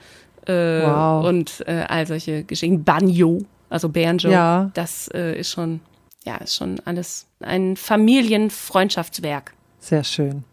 [0.47, 0.53] äh,
[0.83, 1.27] Wow.
[1.27, 2.83] und äh, all solche Geschichten.
[2.85, 4.31] Banjo, also Banjo.
[4.31, 4.71] Ja.
[4.75, 5.81] Das äh, ist schon,
[6.25, 9.53] ja, ist schon alles ein Familienfreundschaftswerk.
[9.79, 10.45] Sehr schön.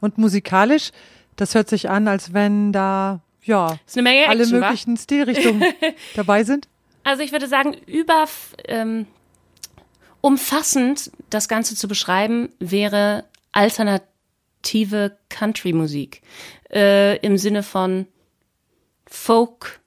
[0.00, 0.90] Und musikalisch,
[1.36, 4.66] das hört sich an, als wenn da, ja, alle Action, wa?
[4.66, 5.64] möglichen Stilrichtungen
[6.14, 6.68] dabei sind.
[7.04, 8.26] Also ich würde sagen, über
[8.68, 9.06] ähm,
[10.20, 13.24] umfassend das Ganze zu beschreiben, wäre
[14.62, 16.22] alternative Country-Musik.
[16.72, 18.06] Äh, Im Sinne von
[19.06, 19.80] Folk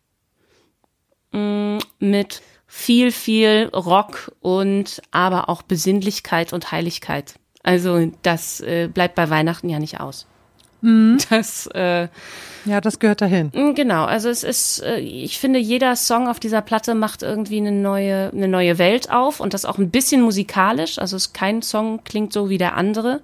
[1.31, 7.35] mh, mit viel, viel Rock und aber auch Besinnlichkeit und Heiligkeit.
[7.63, 10.27] Also das äh, bleibt bei Weihnachten ja nicht aus.
[11.31, 12.09] Das äh,
[12.65, 13.51] Ja, das gehört dahin.
[13.55, 17.57] Mm, Genau, also es ist, äh, ich finde, jeder Song auf dieser Platte macht irgendwie
[17.57, 20.99] eine neue, eine neue Welt auf und das auch ein bisschen musikalisch.
[20.99, 23.21] Also es kein Song klingt so wie der andere,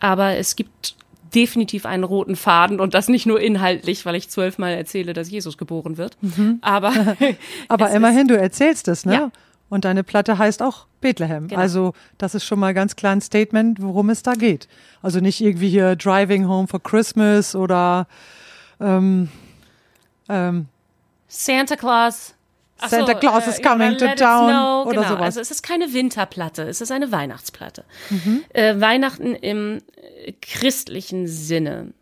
[0.00, 0.96] aber es gibt
[1.34, 5.56] definitiv einen roten Faden und das nicht nur inhaltlich, weil ich zwölfmal erzähle, dass Jesus
[5.56, 6.16] geboren wird.
[6.60, 6.92] Aber
[7.68, 9.14] Aber es immerhin, du erzählst es, ne?
[9.14, 9.30] Ja.
[9.68, 11.48] Und deine Platte heißt auch Bethlehem.
[11.48, 11.58] Genau.
[11.58, 14.68] Also das ist schon mal ganz klar ein Statement, worum es da geht.
[15.00, 18.06] Also nicht irgendwie hier Driving Home for Christmas oder
[18.80, 19.30] ähm,
[20.28, 20.66] ähm,
[21.26, 22.34] Santa Claus.
[22.82, 25.08] Ach so, Santa Claus is äh, coming to town snow, oder genau.
[25.08, 25.24] sowas.
[25.24, 27.84] Also es ist keine Winterplatte, es ist eine Weihnachtsplatte.
[28.10, 28.44] Mhm.
[28.52, 29.78] Äh, Weihnachten im
[30.24, 31.92] äh, christlichen Sinne.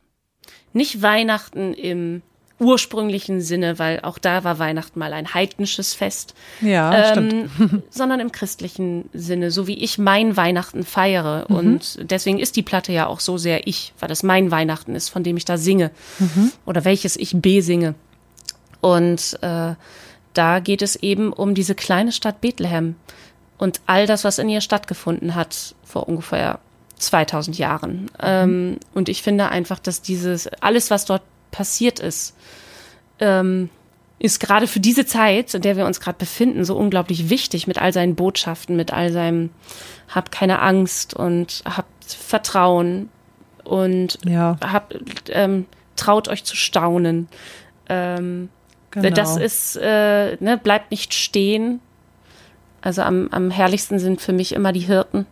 [0.73, 2.23] Nicht Weihnachten im
[2.61, 7.33] ursprünglichen Sinne, weil auch da war Weihnachten mal ein heidnisches Fest, ja, stimmt.
[7.33, 11.47] ähm, sondern im christlichen Sinne, so wie ich mein Weihnachten feiere.
[11.49, 11.57] Mhm.
[11.57, 15.09] Und deswegen ist die Platte ja auch so sehr ich, weil das mein Weihnachten ist,
[15.09, 16.53] von dem ich da singe Mhm.
[16.67, 17.95] oder welches ich besinge.
[18.83, 19.75] Und äh,
[20.35, 22.97] da geht es eben um diese kleine Stadt Bethlehem
[23.59, 26.61] und all das, was in ihr stattgefunden hat vor ungefähr
[26.97, 28.11] 2000 Jahren.
[28.21, 32.35] Ähm, und ich finde einfach, dass dieses alles, was dort passiert ist,
[33.19, 33.71] ähm,
[34.19, 37.81] ist gerade für diese Zeit, in der wir uns gerade befinden, so unglaublich wichtig mit
[37.81, 39.51] all seinen Botschaften, mit all seinem
[40.09, 43.09] habt keine Angst und habt Vertrauen
[43.65, 44.95] und Ja, habt
[45.31, 45.67] ähm,
[45.97, 47.29] traut euch zu staunen.
[47.89, 48.51] Ähm,
[48.91, 49.11] genau.
[49.11, 51.81] das ist, äh, ne, bleibt nicht stehen.
[52.81, 55.27] Also am, am herrlichsten sind für mich immer die Hirten.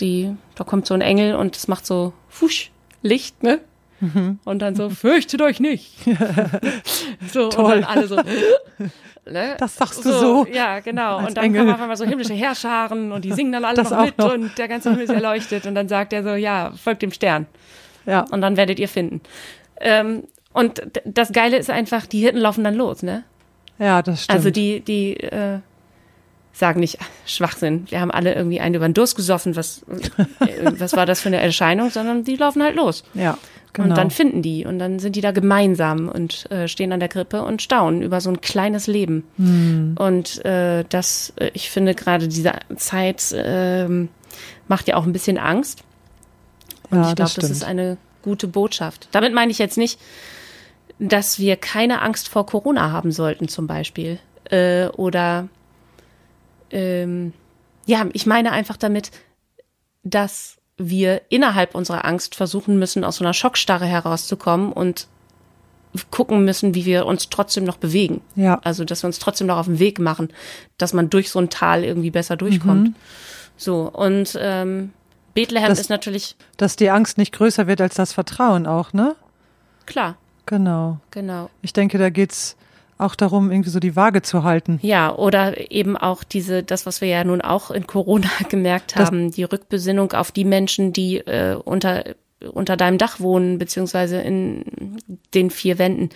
[0.00, 2.70] Die, da kommt so ein Engel und es macht so Fusch,
[3.02, 3.60] Licht, ne?
[4.00, 4.38] Mhm.
[4.44, 5.94] Und dann so, fürchtet euch nicht.
[7.32, 7.64] so, Toll.
[7.64, 8.16] und dann alle so,
[9.24, 9.56] ne?
[9.58, 11.18] Das sagst du so Ja, genau.
[11.26, 11.62] Und dann Engel.
[11.62, 14.34] kommen auf einmal so himmlische Herrscharen und die singen dann alle Das noch mit noch.
[14.34, 15.66] und der ganze Himmel ist erleuchtet.
[15.66, 17.46] Und dann sagt er so, ja, folgt dem Stern
[18.06, 19.20] ja, und dann werdet ihr finden.
[19.80, 20.24] Ähm,
[20.56, 23.24] und das Geile ist einfach, die Hirten laufen dann los, ne?
[23.78, 24.36] ja, das stimmt.
[24.38, 25.58] Also die, die äh,
[26.52, 29.82] sagen nicht "Ach, Schwachsinn, wir haben alle irgendwie einen über den Durst gesoffen, was,
[30.40, 33.04] äh, was war das für eine Erscheinung, sondern die laufen halt los.
[33.14, 33.36] ja,
[33.74, 33.88] genau.
[33.90, 37.10] Und dann finden die und dann sind die da gemeinsam und äh, stehen an der
[37.10, 39.24] Krippe und staunen über so ein kleines Leben.
[39.36, 39.96] Hm.
[39.98, 44.08] Und äh, das, äh, ich finde gerade diese Zeit ähm,
[44.68, 45.84] macht ja auch ein bisschen Angst.
[46.90, 49.08] Und Ja, ich glaube, das das, ist eine gute Botschaft.
[49.12, 50.00] Damit meine ich jetzt nicht,
[50.98, 54.18] dass wir keine Angst vor Corona haben sollten, zum Beispiel.
[54.44, 55.48] Äh, oder
[56.70, 57.32] ähm,
[57.86, 59.10] ja, ich meine einfach damit,
[60.02, 65.08] dass wir innerhalb unserer Angst versuchen müssen, aus so einer Schockstarre herauszukommen und
[66.10, 68.20] gucken müssen, wie wir uns trotzdem noch bewegen.
[68.34, 68.60] Ja.
[68.64, 70.28] Also, dass wir uns trotzdem noch auf den Weg machen,
[70.76, 72.88] dass man durch so ein Tal irgendwie besser durchkommt.
[72.88, 72.94] Mhm.
[73.56, 74.92] So, und ähm,
[75.32, 79.16] Bethlehem Das- ist natürlich Dass die Angst nicht größer wird als das Vertrauen auch, ne?
[79.86, 80.16] klar,
[80.46, 80.98] Genau.
[81.10, 81.50] genau.
[81.62, 82.56] Ich denke, da geht's
[82.98, 84.78] auch darum, irgendwie so die Waage zu halten.
[84.82, 89.06] Ja, oder eben auch diese, das, was wir ja nun auch in Corona gemerkt Das-
[89.08, 92.04] haben, die Rückbesinnung auf die Menschen, die äh, unter,
[92.52, 94.96] unter deinem Dach wohnen, beziehungsweise in
[95.34, 96.10] den vier Wänden.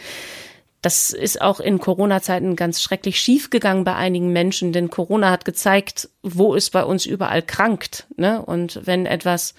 [0.83, 5.45] Das ist auch in Corona-Zeiten ganz schrecklich schief gegangen bei einigen Menschen, denn Corona hat
[5.45, 8.07] gezeigt, wo es bei uns überall krankt.
[8.17, 8.41] Ne?
[8.41, 9.55] Und wenn etwas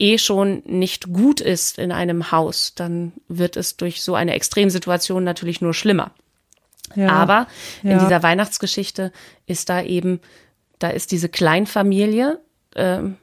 [0.00, 5.22] eh schon nicht gut ist in einem Haus, dann wird es durch so eine Extremsituation
[5.22, 6.10] natürlich nur schlimmer.
[6.96, 7.08] Ja.
[7.10, 7.46] Aber
[7.82, 7.98] in Ja.
[7.98, 9.12] dieser Weihnachtsgeschichte
[9.46, 10.20] ist da eben,
[10.78, 12.40] da ist diese Kleinfamilie,
[12.74, 13.16] ähm,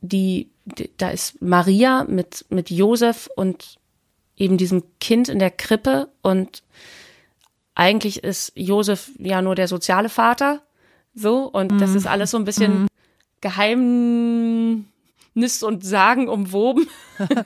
[0.00, 3.76] die, die, da ist Maria mit, mit Josef und
[4.36, 6.62] eben diesem Kind in der Krippe und
[7.74, 10.62] eigentlich ist Josef ja nur der soziale Vater,
[11.14, 11.78] so, und Mhm.
[11.78, 12.86] das ist alles so ein bisschen
[15.34, 16.88] Geheimnis und Sagen umwoben.
[17.18, 17.36] und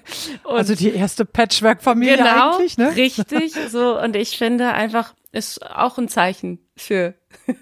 [0.57, 2.95] also die erste Patchwork-Familie genau, eigentlich, ne?
[2.97, 7.15] richtig, so, und ich finde einfach, ist auch ein Zeichen für,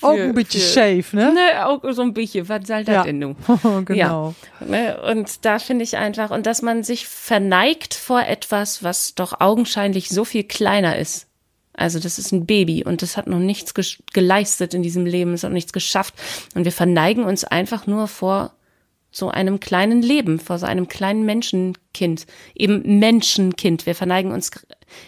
[0.00, 0.66] Auch ein bisschen für-
[1.02, 1.34] shave, ne?
[1.34, 3.02] Ne, auch so ein bisschen, was soll das Ja.
[3.02, 3.36] denn nun?
[3.84, 4.34] genau.
[4.66, 9.38] Ne, Und da finde ich einfach, und dass man sich verneigt vor etwas, was doch
[9.40, 11.26] augenscheinlich so viel kleiner ist.
[11.74, 13.74] Also das ist ein Baby und das hat noch nichts
[14.14, 16.14] geleistet in diesem Leben, es hat noch nichts geschafft.
[16.54, 18.52] Und wir verneigen uns einfach nur vor
[19.10, 23.86] so einem kleinen Leben, vor so einem kleinen Menschenkind, eben Menschenkind.
[23.86, 24.50] Wir verneigen uns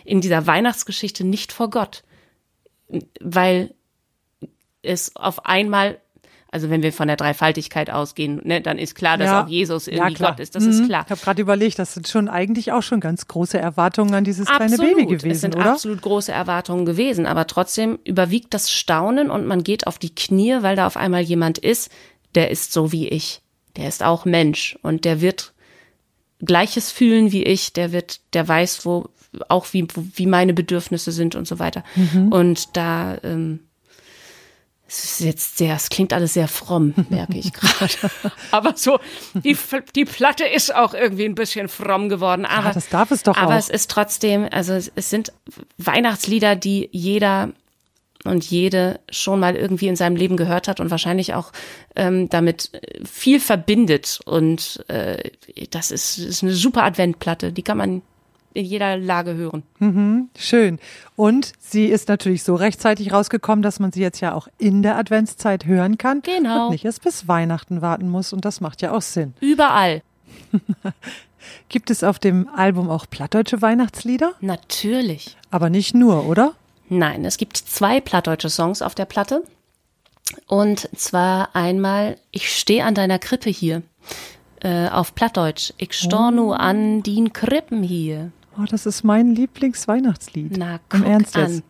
[0.05, 2.03] in dieser Weihnachtsgeschichte nicht vor Gott,
[3.20, 3.74] weil
[4.82, 6.01] es auf einmal,
[6.51, 9.44] also wenn wir von der Dreifaltigkeit ausgehen, ne, dann ist klar, dass Ja.
[9.44, 10.32] auch Jesus Ja, irgendwie klar.
[10.32, 10.55] Gott ist.
[10.57, 10.86] Das ist Mhm.
[10.86, 11.03] klar.
[11.05, 14.46] Ich habe gerade überlegt, das sind schon eigentlich auch schon ganz große Erwartungen an dieses
[14.46, 14.96] kleine Absolut.
[14.96, 15.72] Baby es gewesen, sind oder?
[15.72, 20.57] absolut große Erwartungen gewesen, aber trotzdem überwiegt das Staunen und man geht auf die Knie,
[20.62, 21.90] weil da auf einmal jemand ist,
[22.34, 23.42] der ist so wie ich.
[23.76, 25.52] Der ist auch Mensch und der wird
[26.40, 29.10] Gleiches fühlen wie ich, der wird, der weiß, wo
[29.48, 31.84] auch wie, wie meine Bedürfnisse sind und so weiter.
[31.94, 32.32] Mhm.
[32.32, 33.60] Und da ähm,
[34.90, 38.10] es ist jetzt sehr, es klingt alles sehr fromm, merke ich gerade.
[38.50, 38.98] aber so,
[39.34, 39.56] die,
[39.94, 42.44] die Platte ist auch irgendwie ein bisschen fromm geworden.
[42.44, 43.58] Aber, das darf es doch aber auch.
[43.58, 45.32] es ist trotzdem, also es, es sind
[45.78, 47.50] Weihnachtslieder, die jeder
[48.24, 51.52] und jede schon mal irgendwie in seinem Leben gehört hat und wahrscheinlich auch
[51.96, 54.20] ähm, damit äh, viel verbindet.
[54.24, 55.30] Und äh,
[55.70, 58.02] das ist, ist eine super Adventplatte, die kann man
[58.52, 59.62] in jeder Lage hören.
[60.36, 60.78] Schön.
[61.16, 64.96] Und sie ist natürlich so rechtzeitig rausgekommen, dass man sie jetzt ja auch in der
[64.96, 66.22] Adventszeit hören kann.
[66.22, 66.66] Genau.
[66.66, 68.32] Und nicht erst bis Weihnachten warten muss.
[68.32, 69.34] Und das macht ja auch Sinn.
[69.40, 70.02] Überall.
[71.68, 74.34] Gibt es auf dem Album auch plattdeutsche Weihnachtslieder?
[74.40, 75.36] Natürlich.
[75.50, 76.54] Aber nicht nur, oder?
[76.91, 79.45] Nein, es gibt zwei plattdeutsche Songs auf der Platte.
[80.47, 83.82] Und zwar einmal Ich steh an deiner Krippe hier.
[84.62, 85.72] Äh, auf Plattdeutsch.
[85.78, 88.32] Ich stor nu an din Krippen hier.
[88.59, 90.59] Oh, das ist mein Lieblingsweihnachtslied.
[90.59, 91.43] Na, Im guck Ernst an.
[91.43, 91.62] jetzt.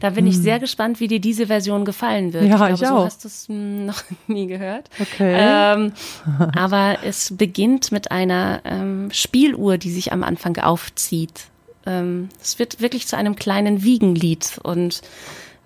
[0.00, 2.44] Da bin ich sehr gespannt, wie dir diese Version gefallen wird.
[2.44, 3.04] Ja, glaube, ich so auch.
[3.04, 4.90] hast du es hm, noch nie gehört.
[5.00, 5.34] Okay.
[5.36, 5.92] Ähm,
[6.54, 11.46] aber es beginnt mit einer ähm, Spieluhr, die sich am Anfang aufzieht.
[11.88, 15.00] Ähm, es wird wirklich zu einem kleinen Wiegenlied und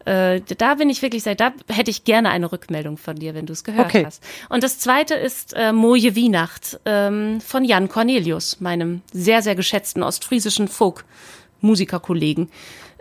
[0.05, 3.47] äh, da bin ich wirklich sehr, da hätte ich gerne eine Rückmeldung von dir, wenn
[3.47, 4.05] du es gehört Okay.
[4.05, 4.23] hast.
[4.49, 10.03] Und das zweite ist äh, Moje Wienacht ähm, von Jan Cornelius, meinem sehr, sehr geschätzten
[10.03, 12.51] ostfriesischen Folk-Musikerkollegen.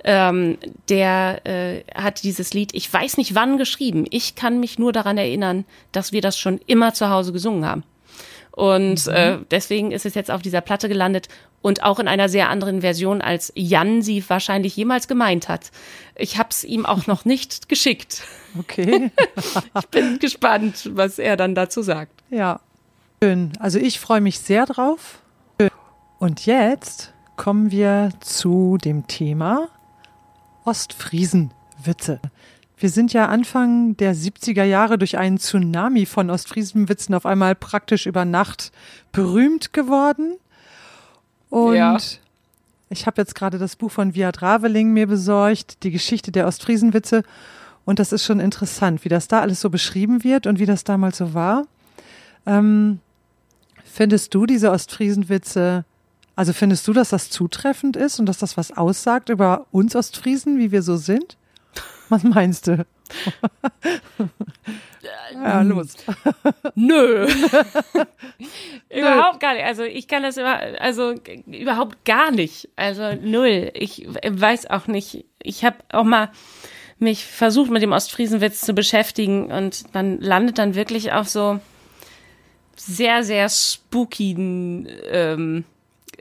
[0.04, 0.58] Ähm,
[0.90, 4.06] der äh, hat dieses Lied, ich weiß nicht wann geschrieben.
[4.10, 7.84] Ich kann mich nur daran erinnern, dass wir das schon immer zu Hause gesungen haben.
[8.52, 11.30] Und äh, deswegen ist es jetzt auf dieser Platte gelandet
[11.62, 15.72] und auch in einer sehr anderen Version, als Jan sie wahrscheinlich jemals gemeint hat.
[16.16, 18.24] Ich habe es ihm auch noch nicht geschickt.
[18.60, 19.12] Okay.
[19.80, 22.12] Ich bin gespannt, was er dann dazu sagt.
[22.30, 22.60] ja.
[23.24, 23.54] Schön.
[23.60, 25.22] Also ich freue mich sehr drauf.
[26.18, 29.68] Und jetzt kommen wir zu dem Thema
[30.66, 32.20] Ostfriesenwitze.
[32.82, 38.08] Wir sind ja Anfang der 70er Jahre durch einen Tsunami von Ostfriesenwitzen auf einmal praktisch
[38.08, 38.72] über Nacht
[39.12, 40.38] berühmt geworden.
[41.52, 42.00] Und Ja.
[42.90, 47.22] ich habe jetzt gerade das Buch von Viat Raveling mir besorgt, die Geschichte der Ostfriesenwitze.
[47.86, 50.84] Und das ist schon interessant, wie das da alles so beschrieben wird und wie das
[50.84, 51.68] damals so war.
[52.48, 53.00] Ähm,
[53.86, 55.86] findest du diese Ostfriesenwitze
[56.36, 60.58] Also findest du, dass das zutreffend ist und dass das was aussagt über uns Ostfriesen,
[60.58, 61.38] wie wir so sind?
[62.12, 62.86] Was meinst du?
[65.34, 65.96] ja, los.
[66.76, 67.26] Nö.
[68.90, 69.64] überhaupt gar nicht.
[69.64, 71.16] Also ich kann das immer, also
[71.48, 72.68] überhaupt gar nicht.
[72.76, 73.72] Also null.
[73.76, 75.24] Ich weiß auch nicht.
[75.42, 76.32] Ich habe auch mal
[77.00, 81.62] mich versucht mit dem Ostfriesenwitz zu beschäftigen und man landet dann wirklich auf so
[82.76, 84.34] sehr, sehr spooky
[85.10, 85.64] ähm,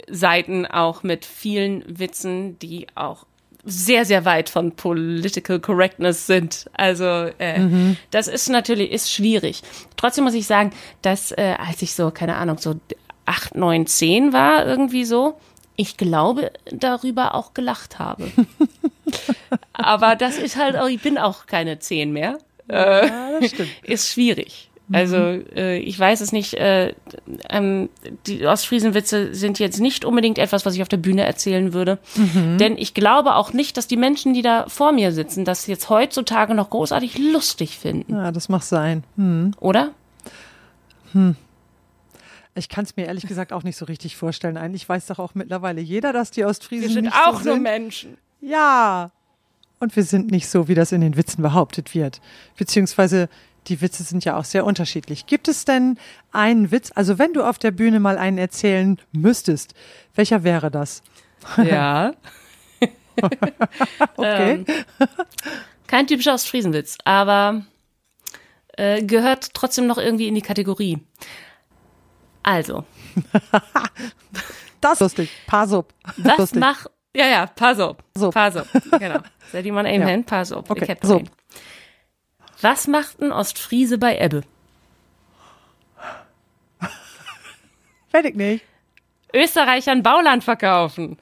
[0.08, 3.26] Seiten auch mit vielen Witzen, die auch
[3.64, 6.70] sehr, sehr weit von Political Correctness sind.
[6.72, 7.04] Also
[7.38, 7.96] äh, mhm.
[8.10, 9.62] das ist natürlich ist schwierig.
[9.96, 12.76] Trotzdem muss ich sagen, dass äh, als ich so, keine Ahnung, so
[13.26, 15.38] acht, neun, zehn war, irgendwie so,
[15.76, 18.30] ich glaube, darüber auch gelacht habe.
[19.72, 22.38] Aber das ist halt, auch, ich bin auch keine zehn mehr.
[22.68, 23.70] Ja, das stimmt.
[23.82, 24.69] Ist schwierig.
[24.92, 25.44] Also mhm.
[25.54, 26.54] äh, ich weiß es nicht.
[26.54, 26.94] Äh,
[27.48, 27.88] ähm,
[28.26, 31.98] die Ostfriesenwitze sind jetzt nicht unbedingt etwas, was ich auf der Bühne erzählen würde.
[32.16, 32.58] Mhm.
[32.58, 35.88] Denn ich glaube auch nicht, dass die Menschen, die da vor mir sitzen, das jetzt
[35.90, 38.14] heutzutage noch großartig lustig finden.
[38.14, 39.04] Ja, das mag sein.
[39.16, 39.52] Hm.
[39.60, 39.90] Oder?
[41.12, 41.36] Hm.
[42.54, 44.56] Ich kann es mir ehrlich gesagt auch nicht so richtig vorstellen.
[44.56, 47.46] Eigentlich weiß doch auch mittlerweile jeder, dass die Ostfriesen wir sind nicht auch so sind.
[47.46, 48.18] nur Menschen.
[48.40, 49.12] Ja.
[49.78, 52.20] Und wir sind nicht so, wie das in den Witzen behauptet wird.
[52.56, 53.28] Beziehungsweise
[53.70, 55.26] die Witze sind ja auch sehr unterschiedlich.
[55.26, 55.98] Gibt es denn
[56.32, 59.74] einen Witz, also wenn du auf der Bühne mal einen erzählen müsstest,
[60.14, 61.02] welcher wäre das?
[61.56, 62.12] Ja.
[64.16, 64.52] okay.
[64.52, 64.66] Ähm,
[65.86, 67.64] kein typischer Ostfriesenwitz, aber
[68.76, 70.98] äh, gehört trotzdem noch irgendwie in die Kategorie.
[72.42, 72.84] Also.
[74.80, 75.30] das ist lustig.
[75.46, 75.92] Pass up.
[76.16, 76.60] Was lustig.
[76.60, 78.02] mach, ja, ja, pass up.
[78.16, 78.30] So.
[78.30, 78.68] Pass up.
[78.98, 79.20] Genau.
[79.52, 80.22] Seid mal aim ja.
[80.22, 80.70] pass up.
[80.70, 80.96] Okay.
[81.02, 81.22] So.
[82.60, 84.42] Was macht ein Ostfriese bei Ebbe?
[88.08, 88.64] Fertig nicht.
[89.32, 91.16] Österreichern Bauland verkaufen.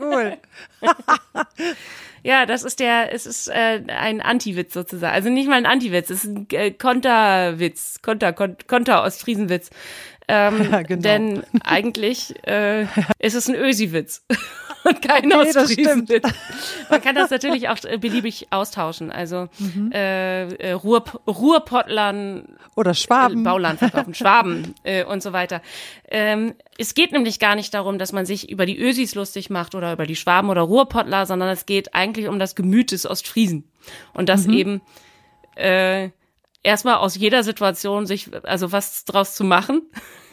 [0.00, 0.36] cool.
[2.22, 5.14] ja, das ist der, es ist äh, ein Anti-Witz sozusagen.
[5.14, 9.70] Also nicht mal ein Anti-Witz, es ist ein äh, Konterwitz, Konter, Konter-Ostfriesenwitz.
[10.28, 11.02] Ähm, genau.
[11.02, 12.84] Denn eigentlich äh,
[13.18, 14.24] ist es ein Ösi-Witz
[14.84, 16.28] und kein okay, Ostfriesenwitz.
[16.90, 19.12] Man kann das natürlich auch beliebig austauschen.
[19.12, 19.92] Also mhm.
[19.92, 25.62] äh, äh Ruhr, Ruhrpottlern oder Schwaben, äh, Bauland verkaufen, Schwaben äh, und so weiter.
[26.08, 29.74] Ähm, es geht nämlich gar nicht darum, dass man sich über die Ösis lustig macht
[29.74, 33.64] oder über die Schwaben oder Ruhrpottler, sondern es geht eigentlich um das Gemüt des Ostfriesen
[34.12, 34.52] und das mhm.
[34.52, 34.80] eben
[35.54, 36.10] äh,
[36.66, 39.82] erstmal aus jeder Situation sich, also was draus zu machen.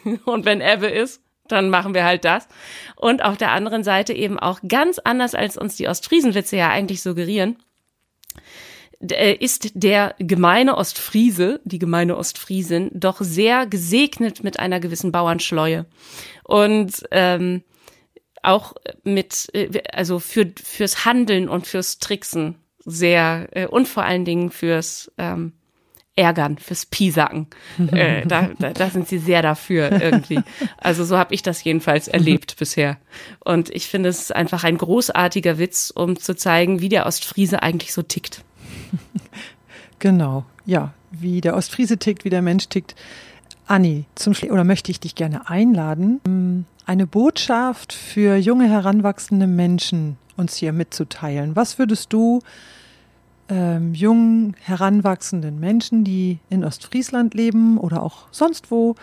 [0.24, 2.48] Und wenn Ebbe ist, dann machen wir halt das.
[2.96, 7.02] Und auf der anderen Seite eben auch ganz anders, als uns die Ostfriesenwitze ja eigentlich
[7.02, 7.56] suggerieren,
[9.00, 15.86] äh, ist der gemeine Ostfriese, die gemeine Ostfriesin, doch sehr gesegnet mit einer gewissen Bauernschleue.
[16.44, 17.62] Und ähm,
[18.42, 24.24] auch mit, äh, also für, fürs Handeln und fürs Tricksen sehr äh, und vor allen
[24.24, 25.52] Dingen fürs ähm,
[26.16, 27.48] ärgern, fürs Piesacken.
[27.92, 30.40] äh, da, da, da sind sie sehr dafür irgendwie.
[30.78, 32.98] Also so habe ich das jedenfalls erlebt bisher.
[33.44, 37.92] Und ich finde es einfach ein großartiger Witz, um zu zeigen, wie der Ostfriese eigentlich
[37.92, 38.44] so tickt.
[40.00, 42.94] Genau, ja, wie der Ostfriese tickt, wie der Mensch tickt.
[43.66, 49.46] Anni, zum Schluss, oder möchte ich dich gerne einladen, ähm, eine Botschaft für junge heranwachsende
[49.46, 51.56] Menschen uns hier mitzuteilen.
[51.56, 52.40] Was würdest du
[53.48, 58.94] ähm, jungen, heranwachsenden Menschen, die in Ostfriesland leben oder auch sonst wo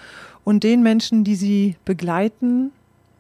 [0.43, 2.71] und den Menschen, die sie begleiten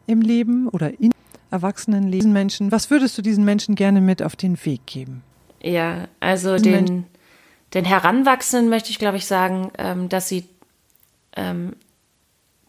[0.07, 1.11] im Leben oder in
[1.51, 2.71] Erwachsenen leben Menschen.
[2.71, 5.21] Was würdest du diesen Menschen gerne mit auf den Weg geben?
[5.61, 7.05] Ja, also den,
[7.73, 10.45] den Heranwachsenden möchte ich, glaube ich, sagen, ähm, dass sie
[11.35, 11.73] ähm,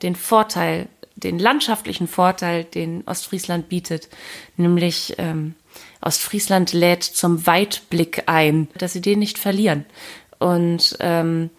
[0.03, 4.09] den Vorteil, den landschaftlichen Vorteil, den Ostfriesland bietet,
[4.57, 5.55] nämlich ähm,
[6.03, 9.85] Ostfriesland lädt zum Weitblick ein, dass sie den nicht verlieren.
[10.39, 11.51] Und ähm,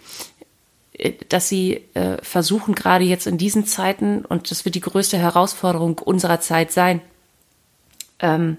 [1.29, 5.97] dass sie äh, versuchen, gerade jetzt in diesen Zeiten, und das wird die größte Herausforderung
[5.97, 7.01] unserer Zeit sein,
[8.19, 8.57] ähm,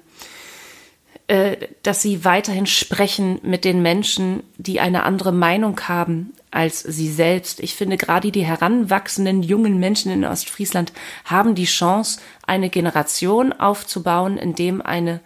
[1.28, 7.10] äh, dass sie weiterhin sprechen mit den Menschen, die eine andere Meinung haben als sie
[7.10, 7.58] selbst.
[7.58, 10.92] Ich finde, gerade die heranwachsenden jungen Menschen in Ostfriesland
[11.24, 15.20] haben die Chance, eine Generation aufzubauen, in dem eine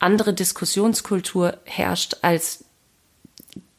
[0.00, 2.64] andere Diskussionskultur herrscht als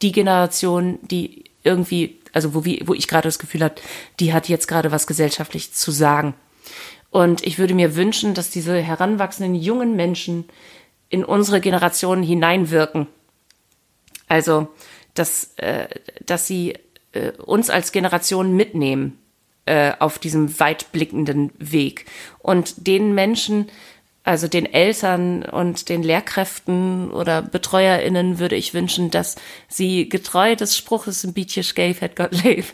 [0.01, 3.75] die Generation, die irgendwie, also wo, wie, wo ich gerade das Gefühl habe,
[4.19, 6.33] die hat jetzt gerade was gesellschaftlich zu sagen.
[7.09, 10.45] Und ich würde mir wünschen, dass diese heranwachsenden jungen Menschen
[11.09, 13.07] in unsere Generation hineinwirken.
[14.27, 14.69] Also,
[15.13, 15.87] dass, äh,
[16.25, 16.75] dass sie
[17.11, 19.19] äh, uns als Generation mitnehmen
[19.65, 22.05] äh, auf diesem weitblickenden Weg.
[22.39, 23.69] Und den Menschen,
[24.23, 29.35] also den Eltern und den Lehrkräften oder BetreuerInnen würde ich wünschen, dass
[29.67, 32.65] sie getreu des Spruches ein Bietjes gave hat Gott leib,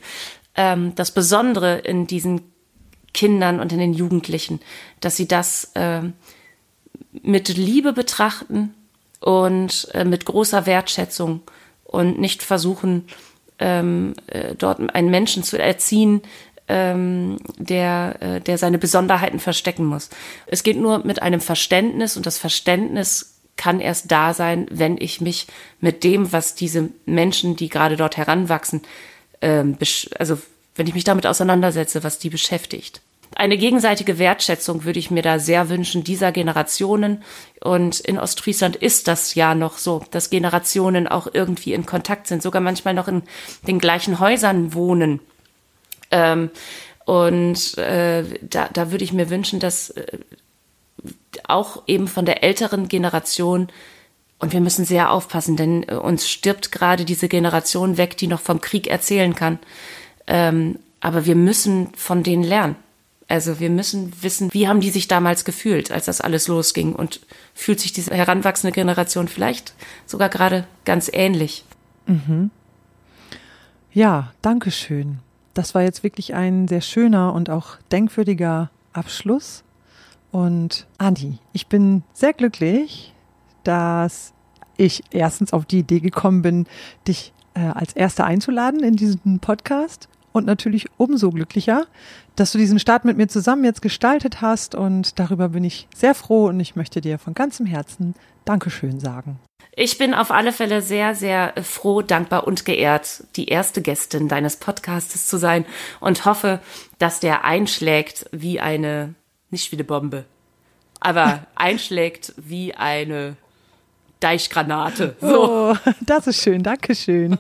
[0.56, 2.42] ähm, das Besondere in diesen
[3.14, 4.60] Kindern und in den Jugendlichen,
[5.00, 6.02] dass sie das äh,
[7.24, 8.74] mit Liebe betrachten
[9.22, 11.42] und äh, mit großer Wertschätzung
[11.84, 13.08] und nicht versuchen,
[13.60, 16.22] ähm, äh, dort einen Menschen zu erziehen,
[16.68, 20.10] ähm, der, äh, der seine Besonderheiten verstecken muss.
[20.46, 25.20] Es geht nur mit einem Verständnis und das Verständnis kann erst da sein, wenn ich
[25.20, 25.48] mich
[25.82, 28.82] mit dem, was diese Menschen, die gerade dort heranwachsen,
[29.42, 29.78] ähm,
[30.18, 30.38] also
[30.76, 33.02] wenn ich mich damit auseinandersetze, was die beschäftigt.
[33.36, 37.24] Eine gegenseitige Wertschätzung würde ich mir da sehr wünschen, dieser Generationen.
[37.62, 42.42] Und in Ostfriesland ist das ja noch so, dass Generationen auch irgendwie in Kontakt sind,
[42.42, 43.24] sogar manchmal noch in
[43.68, 45.20] den gleichen Häusern wohnen.
[46.12, 46.50] Ähm,
[47.06, 50.18] und äh, da, da würde ich mir wünschen, dass äh,
[51.48, 53.70] auch eben von der älteren Generation
[54.40, 58.42] und wir müssen sehr aufpassen, denn äh, uns stirbt gerade diese Generation weg, die noch
[58.42, 59.60] vom Krieg erzählen kann.
[60.28, 62.76] Ähm, aber wir müssen von denen lernen.
[63.28, 67.20] Also wir müssen wissen, wie haben die sich damals gefühlt, als das alles losging und
[67.54, 69.74] fühlt sich diese heranwachsende Generation vielleicht
[70.06, 71.66] sogar gerade ganz ähnlich.
[72.06, 72.52] Mhm.
[73.92, 75.20] Ja, danke schön.
[75.58, 79.64] Das war jetzt wirklich ein sehr schöner und auch denkwürdiger Abschluss.
[80.30, 83.16] Und Andi, ich bin sehr glücklich,
[83.64, 84.34] dass
[84.78, 86.68] ich erstens auf die Idee gekommen bin,
[87.08, 91.88] dich äh, als Erste einzuladen in diesen Podcast und natürlich umso glücklicher,
[92.36, 96.14] dass du diesen Start mit mir zusammen jetzt gestaltet hast und darüber bin ich sehr
[96.14, 98.14] froh und ich möchte dir von ganzem Herzen
[98.46, 99.40] Dankeschön sagen.
[99.80, 104.56] Ich bin auf alle Fälle sehr, sehr froh, dankbar und geehrt, die erste Gästin deines
[104.56, 105.66] Podcastes zu sein
[106.00, 106.62] und hoffe,
[106.98, 109.14] dass der einschlägt wie eine,
[109.52, 110.26] nicht wie eine Bombe,
[111.00, 113.38] aber einschlägt wie eine
[114.20, 115.16] Deichgranate.
[115.22, 115.44] So.
[115.48, 117.38] Oh, das ist schön, danke schön.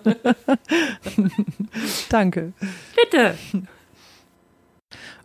[2.10, 2.54] Danke.
[2.96, 3.36] Bitte.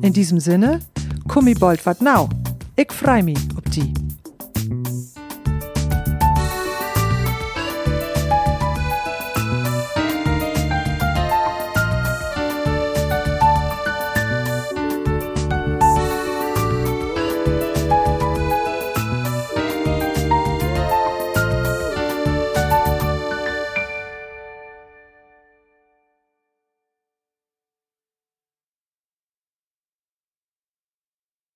[0.00, 0.80] In diesem Sinne,
[1.28, 2.30] kummi bold wat now.
[2.76, 3.92] Ich freu mich ob die.